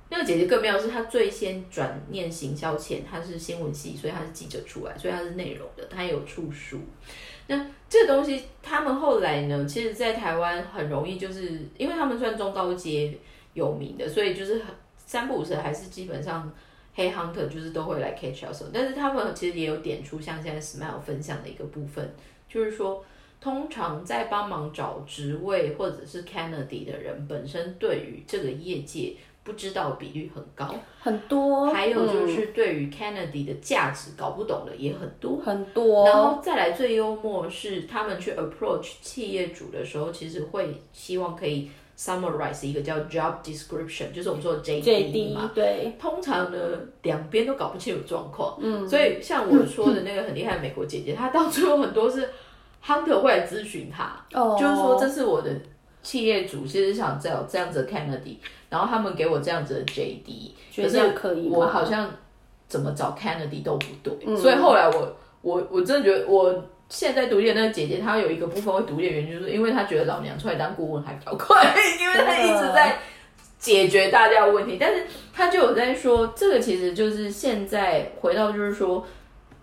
[0.10, 6.80] 那个姐姐更妙是，她最先转念行销前，她是新闻系，所以她是记者出来，所以她是内容的，她有出书。
[7.48, 13.18] 那这个东西，他们后来呢，其实，在台湾很容易，就是因为他们算中高阶
[13.56, 14.66] 有名的，所以就是很
[15.08, 16.54] 三不五时还是基本上
[16.94, 18.66] 黑 hunter 就是都会来 catch 销售。
[18.72, 22.14] 但是他们其实也有点出像现在 Smile 分享的一个部分，
[22.48, 23.04] 就是说，
[23.42, 29.16] 通常在帮忙找职位或者是 Kennedy 的人本身，对于这个业界。
[29.44, 31.72] 不知道比率很高，很多。
[31.72, 36.06] 还有就是对于 Kennedy 的价值搞不懂的也很多，很多。
[36.06, 45.52] 然后再来最幽默是，他们去 approach 企业主的时候，其实会希望可以 summarize 一个叫 job description，就是我们说的 JD 嘛。
[45.56, 45.96] 对。
[46.00, 46.58] 通常呢，
[47.02, 48.58] 两边都搞不清楚状况。
[48.62, 48.88] 嗯。
[48.88, 52.30] 所以像我说的那个很厉害的美国姐姐，她到最后很多是
[52.86, 55.50] hunter 会来咨询她，就是说这是我的
[56.04, 58.38] 企业主，其实想找这样子的 Kennedy。
[58.70, 61.00] 然后他们给我这样子的 JD，可是
[61.50, 62.12] 我好像
[62.68, 66.54] 怎么找 Kennedy 都不对，所以后来我我我真的觉得我
[66.90, 71.64] 现在独立的那个姐姐，她有一个部分会独立的原因，就是因为她觉得老娘出来当顾问还比较快，
[72.00, 72.98] 因为她一直在
[73.60, 79.06] 解决大家的问题，但是她就有在说，这个其实就是现在回到就是说。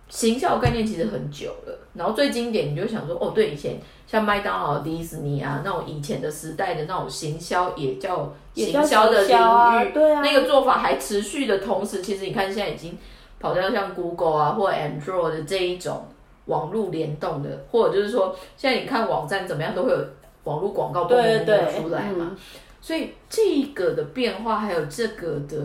[0.07, 12.97] 行销概念其实很久了，然后最经典你就想说，哦，对，以前像麦当劳、迪士尼啊，那种以前的时代的那种行销也叫行销的领域，对啊，那个做法还持续的同时，其实你看现在已经
[13.41, 16.07] 跑到像 Google 啊或 Android 的这一种
[16.47, 19.99] 网络联动的，或者就是说现在你看网站怎么样都会有
[20.45, 22.37] 网络广告蹦蹦蹦出来嘛，
[22.81, 25.57] 所以这个的变化还有这个的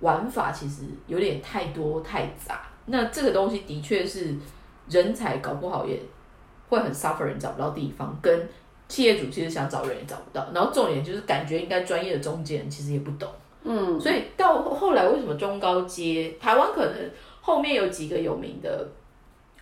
[0.00, 2.62] 玩法，其实有点太多太杂。
[2.86, 4.34] 那这个东西的确是
[4.88, 6.00] 人才搞不好也
[6.68, 8.48] 会很 suffer，人找不到地方，跟
[8.88, 13.28] 企业主其实想找人也找不到，然后重点就是感觉应该专业的中间人其实也不懂，
[13.62, 16.94] 嗯，所以到后来为什么中高阶台湾可能
[17.40, 18.88] 后面有几个有名的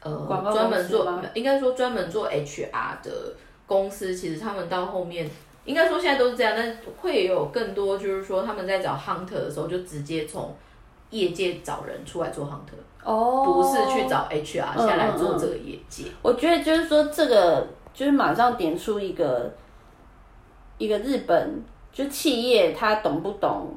[0.02, 3.10] 呃专门做应该说专门做 HR 的
[3.66, 5.28] 公司，其实他们到后面
[5.64, 10.54] 应该说现在都是这样，但会有更多就是说他们在找 hunter 的时候就直接从
[11.10, 12.78] 业界找人出来做 hunter。
[13.04, 16.10] 哦，不是去找 HR 下来做这个业绩。
[16.20, 19.50] 我觉得就是说，这个就是马上点出一个
[20.76, 23.68] 一个日本就企业，他懂不懂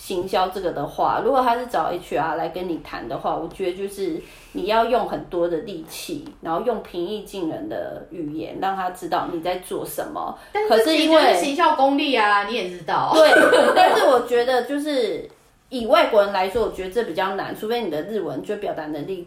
[0.00, 4.18] 行销这个的话，如果他是找 HR 来跟你谈的话，我觉得就是
[4.52, 10.36] 你要用很多的力气，然后用平易近人的语言，让他知道你在做什么。
[10.68, 13.12] 可是因为行销功力啊，你也知道。
[13.14, 13.30] 对，
[13.76, 15.28] 但是我觉得就是。
[15.72, 19.24] 以外国人来说，我觉得这比较难，除非你的日文就表达能力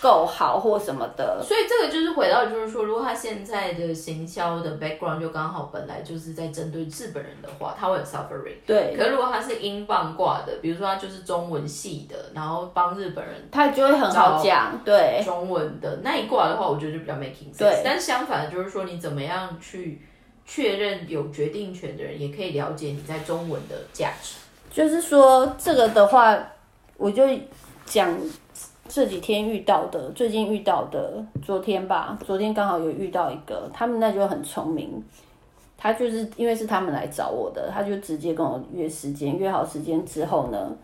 [0.00, 1.42] 够好或什么的。
[1.42, 8.56] 所以这个就是回到，就是说，如果他现在的行销的 background 就刚好本来就是在针对日本人的话，他会有 suffering。
[8.66, 8.94] 对。
[8.96, 14.78] 可如果他是英镑挂的，比如说他就是中文系的，然后帮日本人，他就会很好讲。
[14.84, 15.22] 对。
[15.24, 17.58] 中文的那一挂的话，我觉得就比较 making sense。
[17.58, 17.82] 对。
[17.84, 20.02] 但相反的，就是说你怎么样去
[20.44, 24.36] 确认有决定权的人也可以了解你在中文的价值。
[24.70, 26.38] 就是说这个的话，
[26.98, 27.22] 我就
[27.86, 28.14] 讲
[28.96, 35.04] 这几天遇到的，最近遇到的，昨天吧，昨天刚好有遇到一个，他们那就很聪明，
[35.76, 40.74] 他就是因为是他们来找我的，他就直接跟我约时间，约好时间之后呢，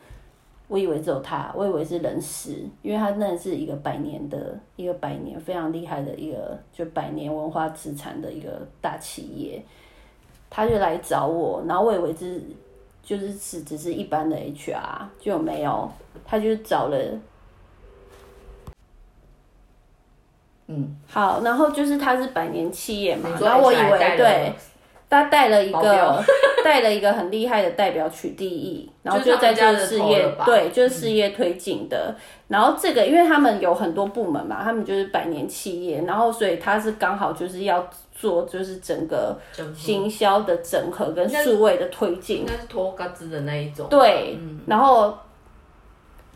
[0.68, 9.64] 我以为只有他，我以为是人事，因为他那是一个百年的一个百年非常厉害的一个就百年文化资产的一个大企业，
[10.50, 12.42] 他就来找我，然后我以为是。
[13.04, 15.90] 就是只只是一般的 HR 就没有，
[16.24, 16.96] 他就找了，
[20.66, 24.52] 嗯，好，然后就是他是百年企业嘛，然后我以为对，
[25.08, 26.24] 他带了一个
[26.64, 32.14] 带了一个很厉害的代表取缔役，然后就在做事业，对，就是事业推进的。
[32.48, 37.88] 然后这个因为他们有很多部门嘛，他们就是百年企业，然后所以他是刚好就是要。
[38.14, 39.36] 做就是整个
[39.74, 43.88] 行销的整合跟数位的推进，应该是拖嘎子的那一种。
[43.90, 45.12] 对，然后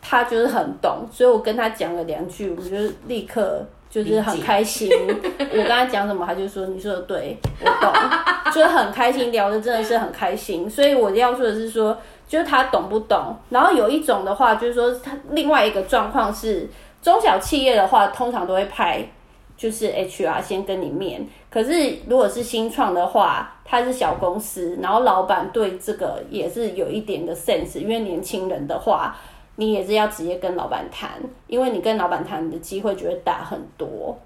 [0.01, 4.89] 他就是很懂，所以我跟他讲了两句，我们就立刻就是很开心。
[5.39, 7.91] 我跟他讲什么，他就说你说的对，我懂，
[8.53, 10.69] 就是很开心，聊的真的是很开心。
[10.69, 13.35] 所以我要说的是说，就是他懂不懂。
[13.49, 16.69] 然后有一种的话，就是说他另外一个状况是
[17.01, 19.07] 中小企业的话，通常都会派
[19.55, 21.27] 就是 HR 先跟你面。
[21.49, 21.71] 可是
[22.07, 29.15] 如果是新创的话，他是小公司，然后老板对这个也是有一点的 sense，因为年轻人的话。
[29.57, 34.17] 你也是要直接跟老板谈，因为你跟老板谈的机会就会大很多。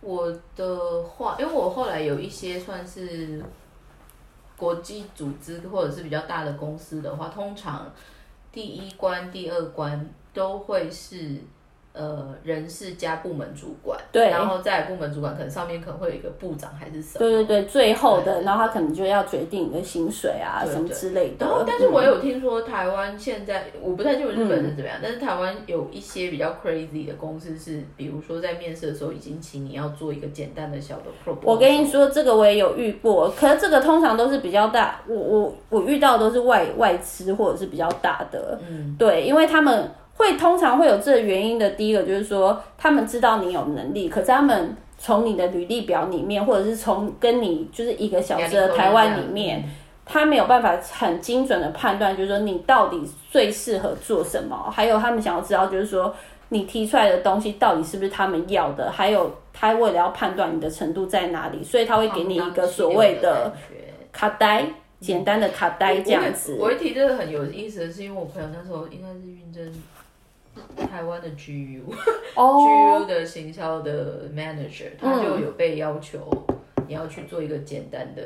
[0.00, 3.42] 我的话，因为我后来有一些算是
[4.56, 7.90] 国际组织或者是比较大的公司的话，通常
[8.52, 11.40] 第一关、第二关都会是。
[11.94, 17.18] 呃，人事加部门主管，对，然后再部门主管，可能上面可能会有一个部长还是什么？
[17.20, 21.46] 对对对，最后的，然后他可能就要决定你的薪水啊什么之类的。
[21.46, 31.44] 然后，但是我有听说台湾现在，我不太清楚日本是怎么样，但是台湾有一些比较 crazy 的公司是，比如说在面试的时候已经请你要做一个简单的小的 proposal。
[31.44, 39.88] 我跟你说，这个我也有遇过，可是这个通常都是比较大，我我我遇到都是外外资或者是比较大的，嗯，对，因为他们。
[40.16, 49.64] 会通常会有这个原因的，第一个就是说，他们知道你有能力，可是他们从你的履历表里面，或者是从跟你就是一个小时的台湾里面，
[50.06, 54.70] 他没有办法很精准的判断，就是说你到底最适合做什么。
[54.70, 56.14] 还有他们想要知道，就是说
[56.50, 58.90] 你提出来的东西到底是不是他们要的。
[58.90, 63.52] 还有他为了要判断你的程度在哪里，所以他会给你一个所谓的
[64.12, 64.64] 卡呆，
[65.00, 66.56] 简单的卡呆这样子。
[66.60, 69.72] 我一提这个很有意思的是，因为我朋友那时候应该是运真。
[70.90, 71.86] 台湾的 GU，GU
[73.06, 76.18] 的行销的 manager，他就有被要求
[76.86, 78.22] 你要去做一个简单的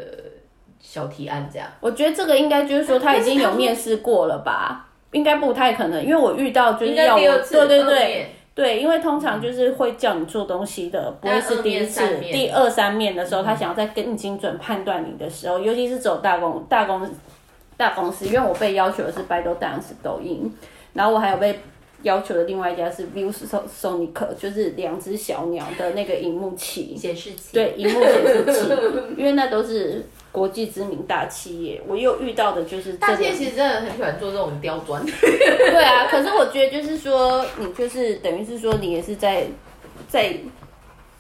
[0.79, 1.67] 小提案，这样。
[1.81, 4.89] 我觉得这个应该就是说他已经有面试过了吧？
[5.13, 17.09] 应该不太可能，因为我遇到就是要我，对对对对，因为通常就是会叫你做东西的，不会是第一次、第二三面的时候，他想要再更精准判断你的时候，尤其是走大公大公
[17.77, 20.53] 大公司，因为我被要求的是 Baidu Dance 抖音，
[20.93, 21.59] 然后我还有被。
[22.03, 28.73] 要求的另外一家是 View Sonic，就是两只小鸟的那个荧幕器显示器，对，荧幕显示器，
[29.19, 31.83] 因为那都是国际知名大企业。
[31.89, 35.05] 我又遇到的就是大企业其实真的很喜欢做这种刁钻。
[35.05, 39.47] 对啊，可是我觉得就是说，你就是等于是说，你也是在
[40.09, 40.35] 在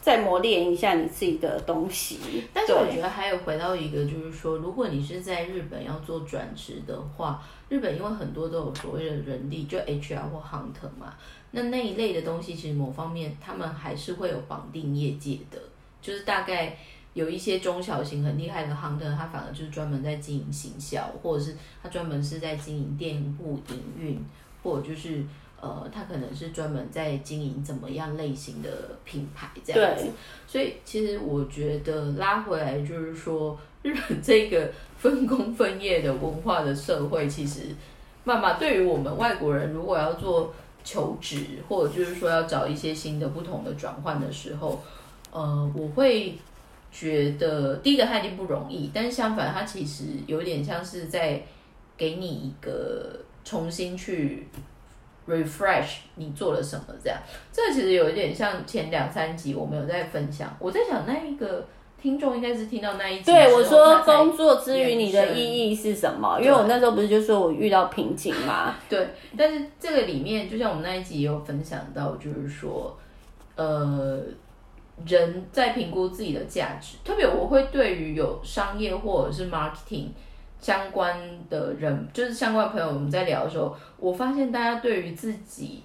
[0.01, 2.18] 再磨练一下你自己的东西。
[2.53, 7.42] 但是我觉得还有回到一个，就是说，如果你是在日本要做转职的话。
[7.70, 11.14] 日本因为很多都有所谓的人力，就 HR 或 Hunter 嘛，
[11.51, 15.59] 那那一类的东西，其实某方面他们还是会有绑定业界的，
[16.01, 16.74] 就是大概
[17.12, 24.24] 有一些中小型很厉害的 Hunter，他反而就是专门在经营行销，或者是他专门是在经营店铺营运，
[24.62, 25.22] 或者就是
[25.61, 28.68] 呃，他可能是专门在经营怎么样类型的
[29.04, 30.06] 品牌这样子。
[30.46, 34.70] 所以其实我觉得拉回来就是说，日本这个。
[34.98, 37.66] 分工分业的文化的社会，其实
[38.24, 40.52] 慢慢对于我们外国人，如果要做
[40.82, 44.82] 求职，或者就是说要找一些新的不同的转换的时候，
[45.30, 46.36] 呃，我会
[46.90, 51.40] 觉得第一个它一定不容易，但是相反，它其实有点像是在
[51.96, 54.48] 给你一个重新去
[55.28, 57.18] refresh 你做了什么这样。
[57.52, 61.66] 这其实有一点像前两三集我们有在分享，我在想那一个。
[62.00, 66.38] 听众应该是听到那一集，对我说工作之余你的意义是什么？
[66.40, 68.76] 因为我那时候不是就说我遇到瓶颈嘛？
[68.88, 69.04] 对，
[69.36, 72.96] 但是这个里面，就像我们那一集也有分享到，就是说，
[73.56, 74.20] 呃，
[75.04, 80.10] 人在评估自己的价值，特别我会对于有商业或者是 marketing
[80.61, 85.82] 相关的人，就是相关朋友，我们在聊的时候，我发现大家对于自己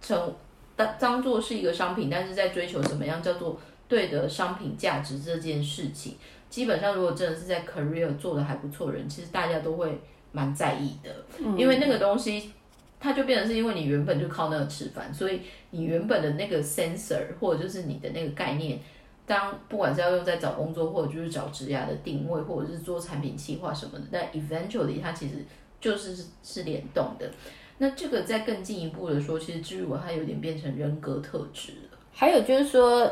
[0.00, 0.34] 成
[0.76, 3.58] 当当做是一个商品，但是在追求什么样叫做。
[3.86, 6.16] 对的商品价值这件事情，
[6.48, 10.00] 基本上如果真的是在 career 做的还不错人，其实大家都会
[10.32, 11.14] 蛮在意的，
[11.54, 12.50] 因为那个东西，
[12.98, 18.80] 它就变成是因为你原本就靠那个吃饭，所以你原本的那个 sensor 或者就是你的那个概念，
[19.26, 25.44] 当不管是要用在找工作，或者就是找职业的定位，或者是做产品企划什么的，但 eventually 它其实
[25.80, 27.30] 就是是联动的。
[27.78, 31.98] 那这个再更进一步的说，其实至于我它有点变成人格特质了。
[32.12, 33.10] 还有就是说。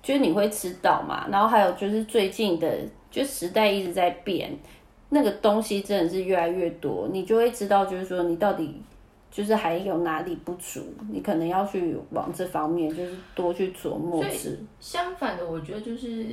[0.00, 2.78] 就是你会知道嘛，然后还有就是最近的，
[3.10, 4.56] 就时代一直在变，
[5.08, 8.80] 那个东西真的是越来越多，你就会知道，就是说你到底
[9.30, 14.22] 就是还有哪里不足，你可能要去往这方面就是多去琢磨。
[14.28, 16.26] 是相反的，我觉得就是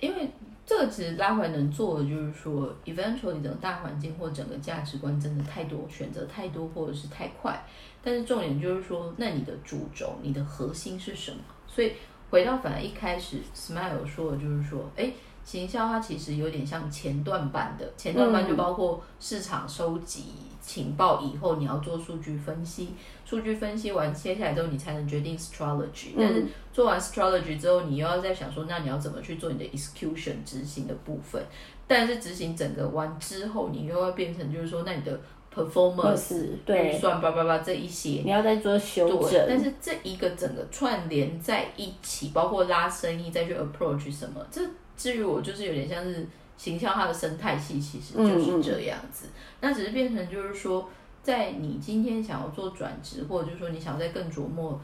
[0.00, 0.28] 因为
[0.64, 7.64] 这个其实拉回来能做的就是说，eventually 整个大环境或整个价值观真的太多选择太多或者是太快，
[8.02, 11.38] 但是重点就是说，那你的主轴、你的核心是什么？
[11.66, 11.92] 所以
[12.30, 15.12] 回到反而一开始，Smile 说的就是说，哎。
[15.46, 20.24] 行销它其实有点像前段版的，前段版就包括市场收集
[20.66, 22.88] 情报以后，你要做数据分析，
[23.24, 26.08] 数据分析完接下来之后，你才能决定 strategy。
[26.18, 31.40] 但是做完 strategy 之后，你又要在想说，那你要怎么去做你的 execution 执行的部分？
[31.86, 35.20] 但是执行整个完之后，你又要变成就是说，那你的
[35.54, 36.34] performance
[36.66, 39.46] 预算叭叭叭这一些，你要再做修正。
[39.48, 44.60] 但是这一个整个串联在一起，包括拉生意再去 approach 什么这。
[44.96, 46.26] 至于我就是有点像是
[46.56, 49.28] 行销它的生态系，其实就是这样子。
[49.60, 50.88] 那只是变成就是说，
[51.22, 54.80] 在你今天想要做转职，或者就是说你想要再更琢磨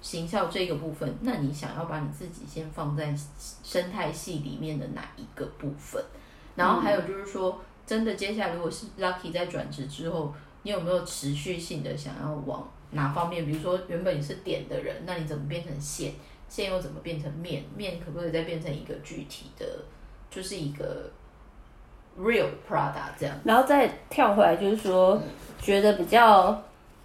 [0.00, 3.14] 行销这个部分，那你想要把你自己先放在
[3.64, 6.02] 生态系里面的哪一个部分？
[6.54, 13.46] 然后还有就是说，真的接下来如果是 Lucky 在转职之后，你有没有持续性的想要往哪方面？
[13.46, 16.12] 比如说原本你是点的人，那你怎么变成线？
[16.48, 17.64] 线又怎么变成面？
[17.76, 19.66] 面可不可以再变成一个具体的，
[20.30, 21.10] 就是一个
[22.18, 23.34] real Prada 这样？
[23.44, 25.20] 然后再跳回来，就是说，
[25.60, 26.62] 觉得比较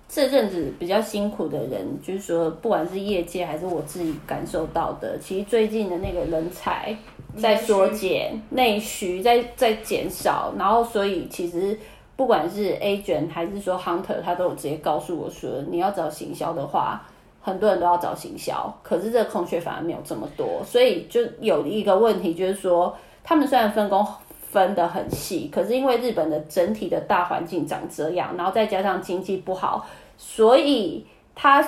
[0.08, 6.96] 这阵子比较辛苦的人，就是说，不管是业界还是我自己感受到的，其实最近的那个人才
[7.38, 11.78] 在缩减，内需在在减少，然后所以其实
[12.16, 17.02] 不管是 agent 还是说 hunter，他都有直接告诉我说，你要找行销的话。
[17.46, 24.06] 很多人都要找行销，可是这个空缺反而没有这么多，所以就有一个问题，就是说他们虽然分工
[24.52, 31.66] 分得很细，可是因为日本的整体的大环境长这样，然后再加上经济不好，所以他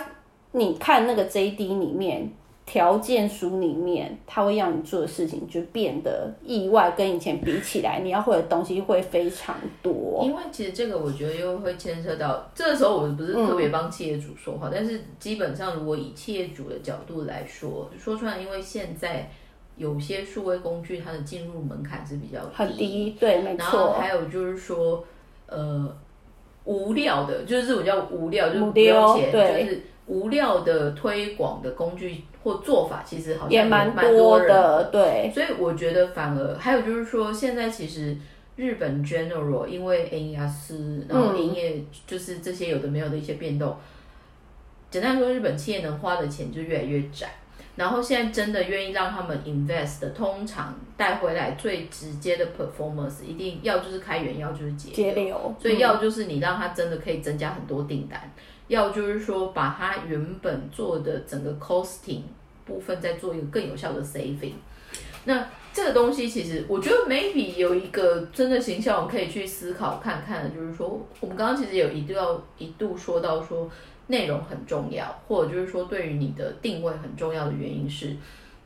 [0.51, 2.31] 你看那个 JD 里面。
[2.67, 10.23] 条件书里面，它会让你做的事情就变得意外，跟以前比起来，你要会的东西会非常多。
[10.23, 19.29] 因为其实这个我觉得又会牵涉到，这个时候我不是特别帮企业主说话，但是基本上如果以企业主的角度来说，说出来，因为现在
[19.77, 23.57] 有些数位工具它的进入门槛是比较很低，对，没错。
[23.57, 25.05] 然后还有就是说，
[25.47, 25.95] 呃，
[26.63, 32.23] 无料的，就是这种叫无料，就是不用钱，就是无料的推广的工具。
[32.45, 35.31] 或做法其实好像也蛮多的，对。
[35.33, 38.15] 所以我觉得反而还有就是说，现在其实
[38.55, 43.75] 日本 general 因为 N 压斯，然后营业就是这些有的没有的一些变动。
[44.91, 47.29] 简单说，日本企业能花的钱就越来越窄。
[47.75, 55.53] 然后现在真的愿意让他们 invest 的，通常带回来最直接的 performance，一定要就是开源，要就是节流。
[55.59, 58.31] 所以要就是你让他真的可以增加很多订单。
[58.67, 62.21] 要就是说，把他原本做的整个 costing
[62.65, 64.53] 部分再做一个更有效的 saving。
[65.25, 73.69] 那这个东西其实我觉得 maybe 有一个真的形象我可以去思考看看的，就是说我们刚刚其实有一度要一度说到说
[74.07, 78.15] 内容很重要，或者就是说对于你的定位很重要的原因是，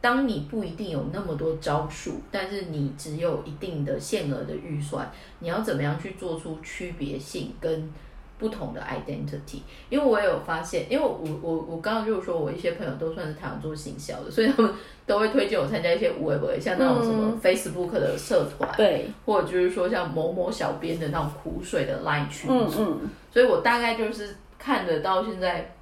[0.01, 7.91] 当你不一定有那么多招数，但是你只有一定的限额的预算，你要怎么样去做出区别性跟？
[8.39, 9.59] 不同的 identity，
[9.89, 14.73] 因为我有发现，因为我我我刚刚就是说我一些朋友都算是台湾做行销的，所以他们
[15.05, 25.73] 都会推荐我参加一些无为不为，像那种什么 Facebook 的社团，对，或者就是说像某某小编的那种苦水的 line 群组，嗯嗯，所以我大概就是看得到现在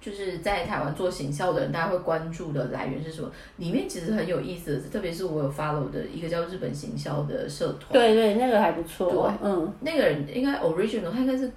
[0.00, 3.28] 就是在台湾做行销的人，大家会关注的来源是什么？
[3.56, 11.50] 里面其实很有意思的，特别是我有 follow 的一个叫日本行销的社团，对对，那个还不错，对嗯，那个人应该 original，他应该是。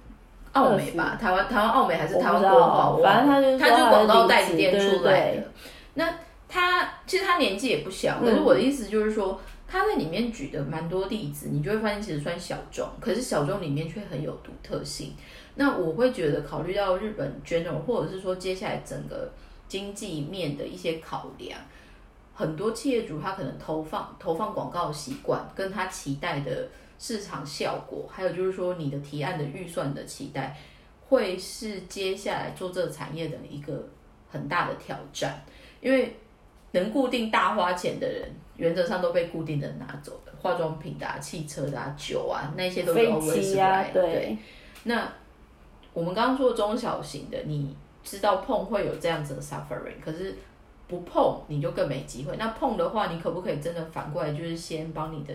[0.52, 5.44] 澳美吧，台湾台湾澳美还是台湾国宝，反正他就他就广告代理店出来的。
[5.94, 6.12] 那
[6.48, 15.14] 他其实他年纪也不小，可是我的意思就是说，他在里面举的蛮多例子，你就会发现其实算小众，可是小众里面却很有独特性。
[15.54, 19.30] 那我会觉得考虑到日本 general，或者是说接下来整个
[19.68, 21.58] 经济面的一些考量，
[22.34, 26.68] 很多企业主他可能投放投放广告习惯跟他期待的。
[27.02, 30.54] 市场效果，还有就是说你的提案的预算的期待，
[31.08, 33.88] 会是接下来做这个产业的一个
[34.30, 35.42] 很大的挑战。
[35.80, 36.14] 因为
[36.72, 38.28] 能固定大花钱的人，
[38.58, 43.90] 原则上都被固定的拿走的，化妆品的、汽车的、酒啊那些都是 always 来。
[43.94, 44.36] 对。
[44.84, 45.10] 那
[45.92, 50.36] 我们刚刚说中小型的，你知道碰会有这样子的 suffering，可是
[50.88, 52.36] 不碰你就更没机会。
[52.36, 55.34] 那碰的话，你可不可以真的反过来，就是先帮你的？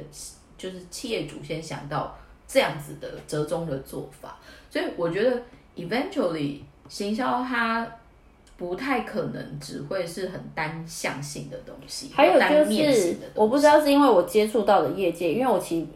[0.58, 4.40] 就是企业主先想到这样子的折中的做法，
[4.70, 5.38] 所以我觉得
[5.76, 7.86] eventually 行销它
[8.56, 15.88] 不太可能只会是很单向性的东西，还有就是我不知道是因为我接触到的业界，因为我其实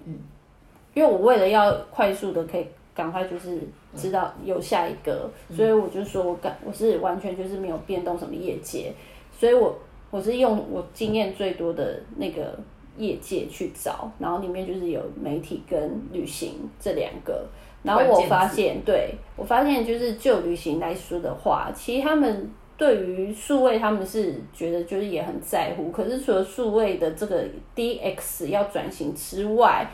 [0.93, 2.67] 因为我为了要快速的可以
[2.99, 3.57] 赶快就是
[3.95, 8.91] 知道有下一个，所以我就说我感我是完全就是没有变动什么业界。
[9.31, 9.79] 所以我
[10.11, 12.59] 我是用我经验最多的那个
[12.97, 17.47] 业界去找，然后里面就是有媒体跟旅行这两个。
[17.83, 25.89] 然后我发现，对我发现就是就旅行来说的话，其实他们对于数位他们是觉得就是也很在乎。
[25.89, 29.89] 可是除了数位的这个 DX 要转型之外，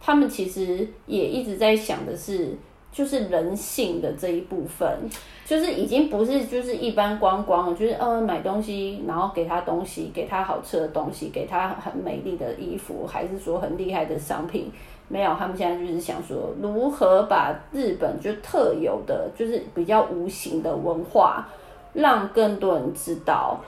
[0.00, 2.56] 他们其实也一直在想的是，
[2.90, 4.98] 就是人性的这一部分，
[5.44, 14.70] 就是已经不是就是一般观光，就是呃买东西，然后给他东西，给他好吃的东西，给他很美丽的衣服，还是说很厉害的商品。
[15.08, 21.48] 没有，他们现在就是想说，如何把日本就特有的，就是比较无形的文化，
[21.94, 23.58] 让更多人知道。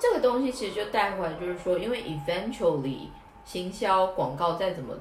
[0.00, 3.06] 这个东西其实就带回来，就是说，因为 eventually
[3.44, 4.92] 行销广告再怎么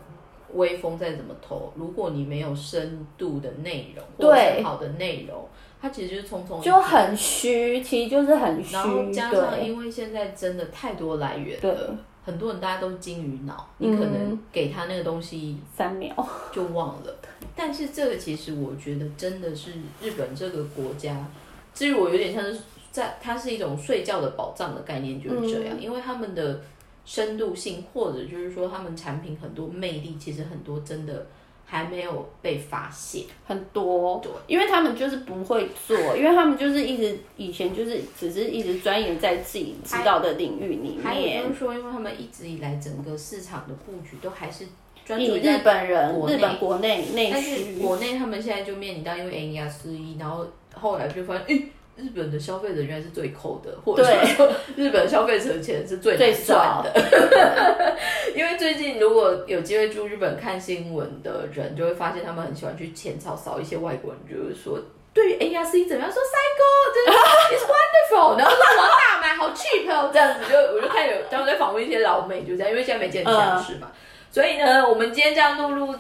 [0.54, 5.48] 威风，再怎么投，如果你没有深度的内容，对，好的内容，
[5.82, 8.74] 它其实就是匆匆就很虚，其实就是很虚。
[8.74, 11.98] 然后加上，因为现在真的太多来源了。
[12.26, 16.14] 很多人大家都金鱼脑，你可能给他那个东西三秒
[16.54, 17.16] 就忘了。
[17.56, 21.26] 但是这个其实我觉得真的是日本这个国家，
[21.74, 22.60] 至于我有点像是
[22.92, 26.62] 在它是一种睡觉的宝藏的概念就是这样，因为他们的
[27.10, 31.26] 深度性或者就是说他们产品很多魅力，其实很多真的。
[31.72, 41.04] 还没有被发现很多，对，因为他们就是不会做，因为他们就是一直以前就是只是一直钻研在自己知道的领域里面。
[41.04, 44.66] 还有就是说，因为他们一直以来整个市场的布局都还是
[45.06, 47.80] 专注日本人、日本国内内需。
[47.80, 51.64] 国内他们现在就面临到因为 N 亚四一，然后后来就发现，哎。
[52.00, 57.98] 日本的消费者原来是最抠的，或者说 日本消费者钱是最难赚的。
[58.36, 64.80] 因为最近如果有机会住日本看新闻的人，就会发现他们很喜欢去浅草扫一些外国人，就是说
[65.14, 66.12] 对于 A R C 怎么样？
[66.12, 67.12] 说 Cycle 真的
[67.58, 73.92] is wonderful，然后说我要大买，好 cheap 哦，这样子就我就看有他们在访问一些老美，就这样，因为现在没见相识嘛。
[74.32, 75.96] 所以呢，我们今天这样陆陆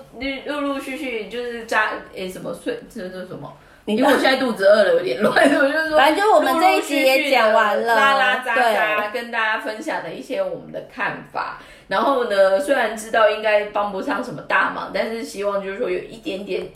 [0.45, 3.51] 陆陆续续就是加诶什么碎，这这什么？
[3.95, 11.59] 因为我现在肚子饿了，有点乱， 我就说，反正就我们这一集也讲完了，拉拉杂杂跟大家分享的一些我们的看法。
[11.87, 16.67] 然后呢，虽然知道应该帮不上什么大忙，但是希望就是说有一点点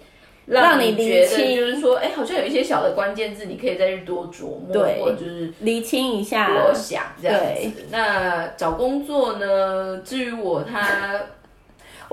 [0.47, 7.83] 让你觉得，就是说，哎，好像有一些小的关键字，你可以再去多琢磨，或者就是厘清一下，多想这样子。
[7.91, 10.01] 那找工作呢？
[10.03, 11.19] 至于我他。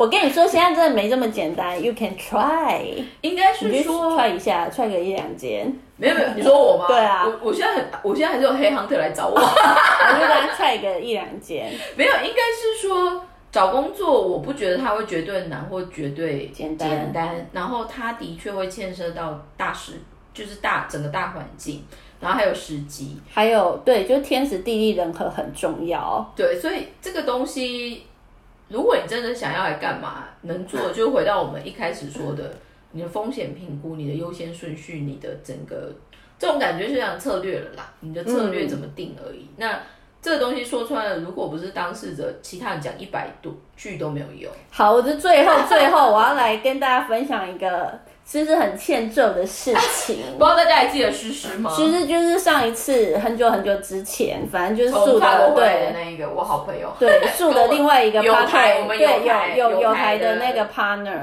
[0.00, 1.76] 我跟你说，现在真的没这么简单。
[1.78, 5.70] You can try，应该是说 try 一下，try 个一两间。
[5.98, 6.86] 没有没有，你说我吗？
[6.88, 11.70] 对啊，我我现在很，我现在还是有黑 hunter 来找我，我就跟他 try 个一两间。
[11.96, 13.22] 没有，应该是说
[13.52, 16.88] 找工作，我不觉得他会绝对难或绝对简单。
[16.88, 20.00] 简单，然后他的确会牵涉到大时，
[20.32, 21.84] 就是大整个大环境，
[22.20, 26.32] 然后还有时机，还有对，就天时地利人和很重要。
[26.34, 28.04] 对，所以这个东西。
[28.70, 32.54] 如果你真的想要来干嘛，能做就回到我们一开始说的，
[32.92, 35.92] 你的风险评估、你的优先顺序、你的整个
[36.38, 37.92] 这种感觉是像策略了啦。
[38.00, 39.48] 你的策略怎么定而已。
[39.56, 39.78] 那
[40.22, 44.52] 这个东西说穿了，如果不是当事者，其他人讲一百度句都没有用。
[44.70, 47.98] 好，我的最后最后我要来跟大家分享一个。
[48.24, 51.72] 其实很欠揍的事情， 不知道大家还记得诗诗吗？
[51.74, 61.18] 其实就是上一次很久很久之前，反正就是树的对那一个我好朋友，对树的另外一个 partner，对 有有有台的那个 partner，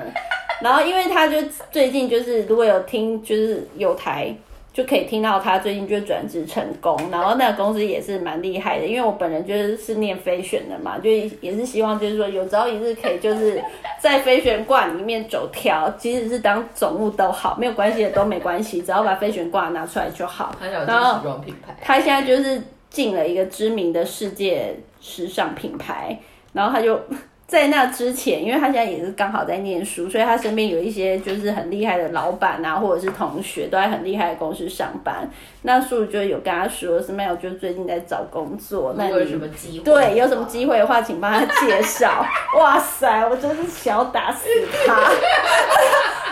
[0.61, 1.37] 然后因为他就
[1.71, 4.35] 最近就是如果有听就是有台。
[4.77, 13.59] 就可以听到他最近就转职成功，然后那个公司也是蛮厉害的，因为我本人就是是念飞选的嘛，就也是希望就是说有朝一日可以就是
[13.99, 20.55] 在飞选挂里面走跳，即使是当总务都好，没有关系的都没关系，只要把飞选挂拿出来就好。
[20.61, 21.41] 然后
[21.81, 22.61] 他现在就是
[22.91, 26.19] 进了一个知名的世界时尚品牌，
[26.53, 27.01] 然后他就。
[27.47, 35.29] 在那之前，因为他现在也是刚好在念书，所以他身边有一些就是很厉害的老板啊，或者是同学，都在很厉害的公司上班。
[35.61, 39.85] 那素就有跟他说，，Smile 就最近在找工作，那有什么机会？
[39.85, 42.25] 对，有什么机会的话，请帮他介绍。
[42.59, 44.49] 哇塞，我真是想要打死
[44.85, 45.09] 他。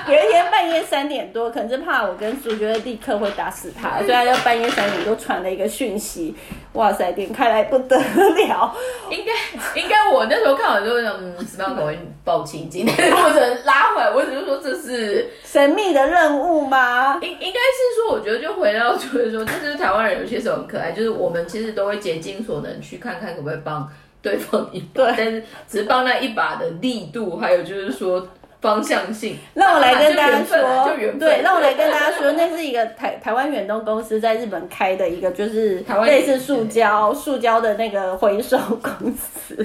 [0.12, 6.36] 有一天半夜三点多，可能是怕我跟苏觉得立刻会打死他，所以他就半夜三点多传了一个讯息。
[6.74, 8.76] 哇塞，点开来不得了。
[9.10, 14.12] 应该应该我那时候看完就想，嗯，什么样可能报警今天或者拉回来？
[14.12, 17.18] 我只是说这是神秘的任务吗？
[17.22, 23.90] 应应该是说，我觉得就回到就是说，就是台湾人有些时候很可爱，就是我们其实都会竭尽所能去看看可不可以帮
[24.22, 28.28] 对方一把，但是只是帮那一把的力度，还有就是说。
[28.66, 29.38] 方向性。
[29.54, 30.90] 让我来跟大家说，
[31.20, 39.56] 对，让我来跟大家说，那是一个台台湾远东公司在日本开的一个，就是台湾类似塑胶塑胶的那个回收公司。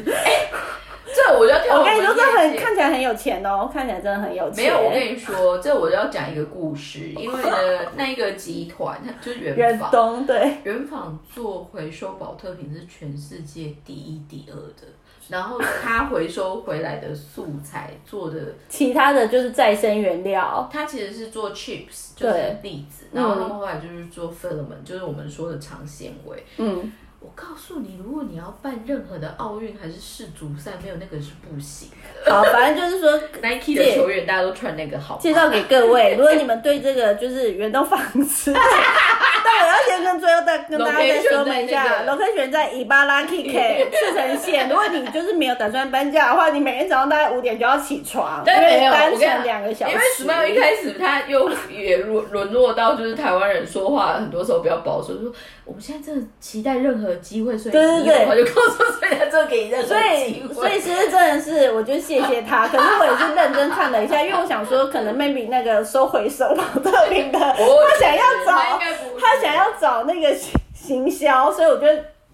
[1.13, 4.65] 这我就要跳我跟你说，这很看起来很有钱哦，看起来真的很有钱。
[4.65, 7.57] 没有，我跟你说，这我就要讲一个故事，因为呢，
[7.99, 14.87] 那一个集团它就是原远，东对，原纺做回收保特瓶是全世界第一、第二的。
[15.31, 20.69] 然后他回收回来的素材做的，其他的就是再生原料。
[20.73, 26.45] 他其实是做 chips，就是对粒子，嗯然后他们后来就是做 filament，就是我们说的长纤维。
[26.57, 31.89] 嗯，我告诉你，如果你要办任何的奥运还是世足赛，没有那个是不行
[32.25, 32.35] 的。
[32.35, 38.53] 好，反正就是说 Nike 的球员大家都穿那个好，介绍给各位，如果你们对这个就是远东纺织，
[39.59, 44.69] 但我要先跟最后再跟大家再说明一下那个，location 在伊巴拉 K K 赤城县。
[44.69, 49.93] 如果你就是没有打算搬家的话，你每天早上大概五点就要起床，因但没有，为单程两个小时。
[49.93, 55.33] 因为 Smile 一开始他又也沦沦落到就是台湾人说话很多时候比较保守，就说
[55.65, 60.55] 我们现在真的期待任何机会，所以对对对你有话就告诉，所以他真的给你任何所以机，会。
[60.55, 62.67] 所以其实真的是，我就谢谢他。
[62.69, 68.81] 可是我也是认真看了一下，因为我想说，可能 maybe 那个收回收保特瓶的，他想要他找
[69.21, 71.87] 他想要找那个行行销，所以我就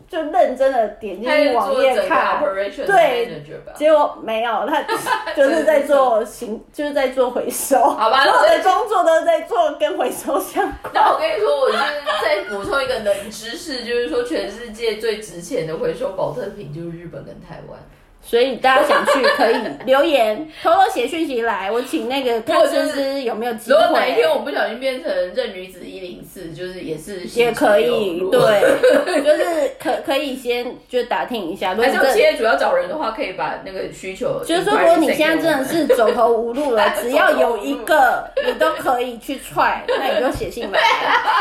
[0.09, 2.41] 就认真的点进去网页看，
[2.87, 3.43] 对。
[3.75, 4.83] 结果没有，他
[5.35, 10.93] 就是在做行，就是在做回收， 好吧所有的工作都是在做跟回收相关。
[10.95, 11.83] 那我跟你说，我就是
[12.23, 17.79] 再补充一个冷知识，就是说全世界最值钱的回收保特瓶就是日本跟台湾。
[18.27, 19.57] 所以大家想去可以
[19.87, 24.35] 留言，偷偷写讯息来，我请那个看思思有没有机会如果哪一天会。
[24.35, 28.63] 我不小心变成任女子一零四，就是也是也可以，对，
[29.23, 34.43] 就是可可以先就打听一下，如果还是有企业主要找人的话，可以把那个需求。
[34.45, 40.79] 就是说，如果你现在真的是走投无路了， 只要有一个你都可以去踹，那你就写信来，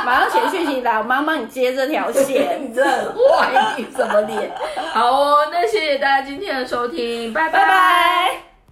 [0.05, 2.61] 马上写讯息来，我马上帮你接这条线。
[2.61, 4.51] 你真坏，你怎么脸？
[4.93, 8.54] 好哦，那谢谢大家今天的收听，拜拜拜。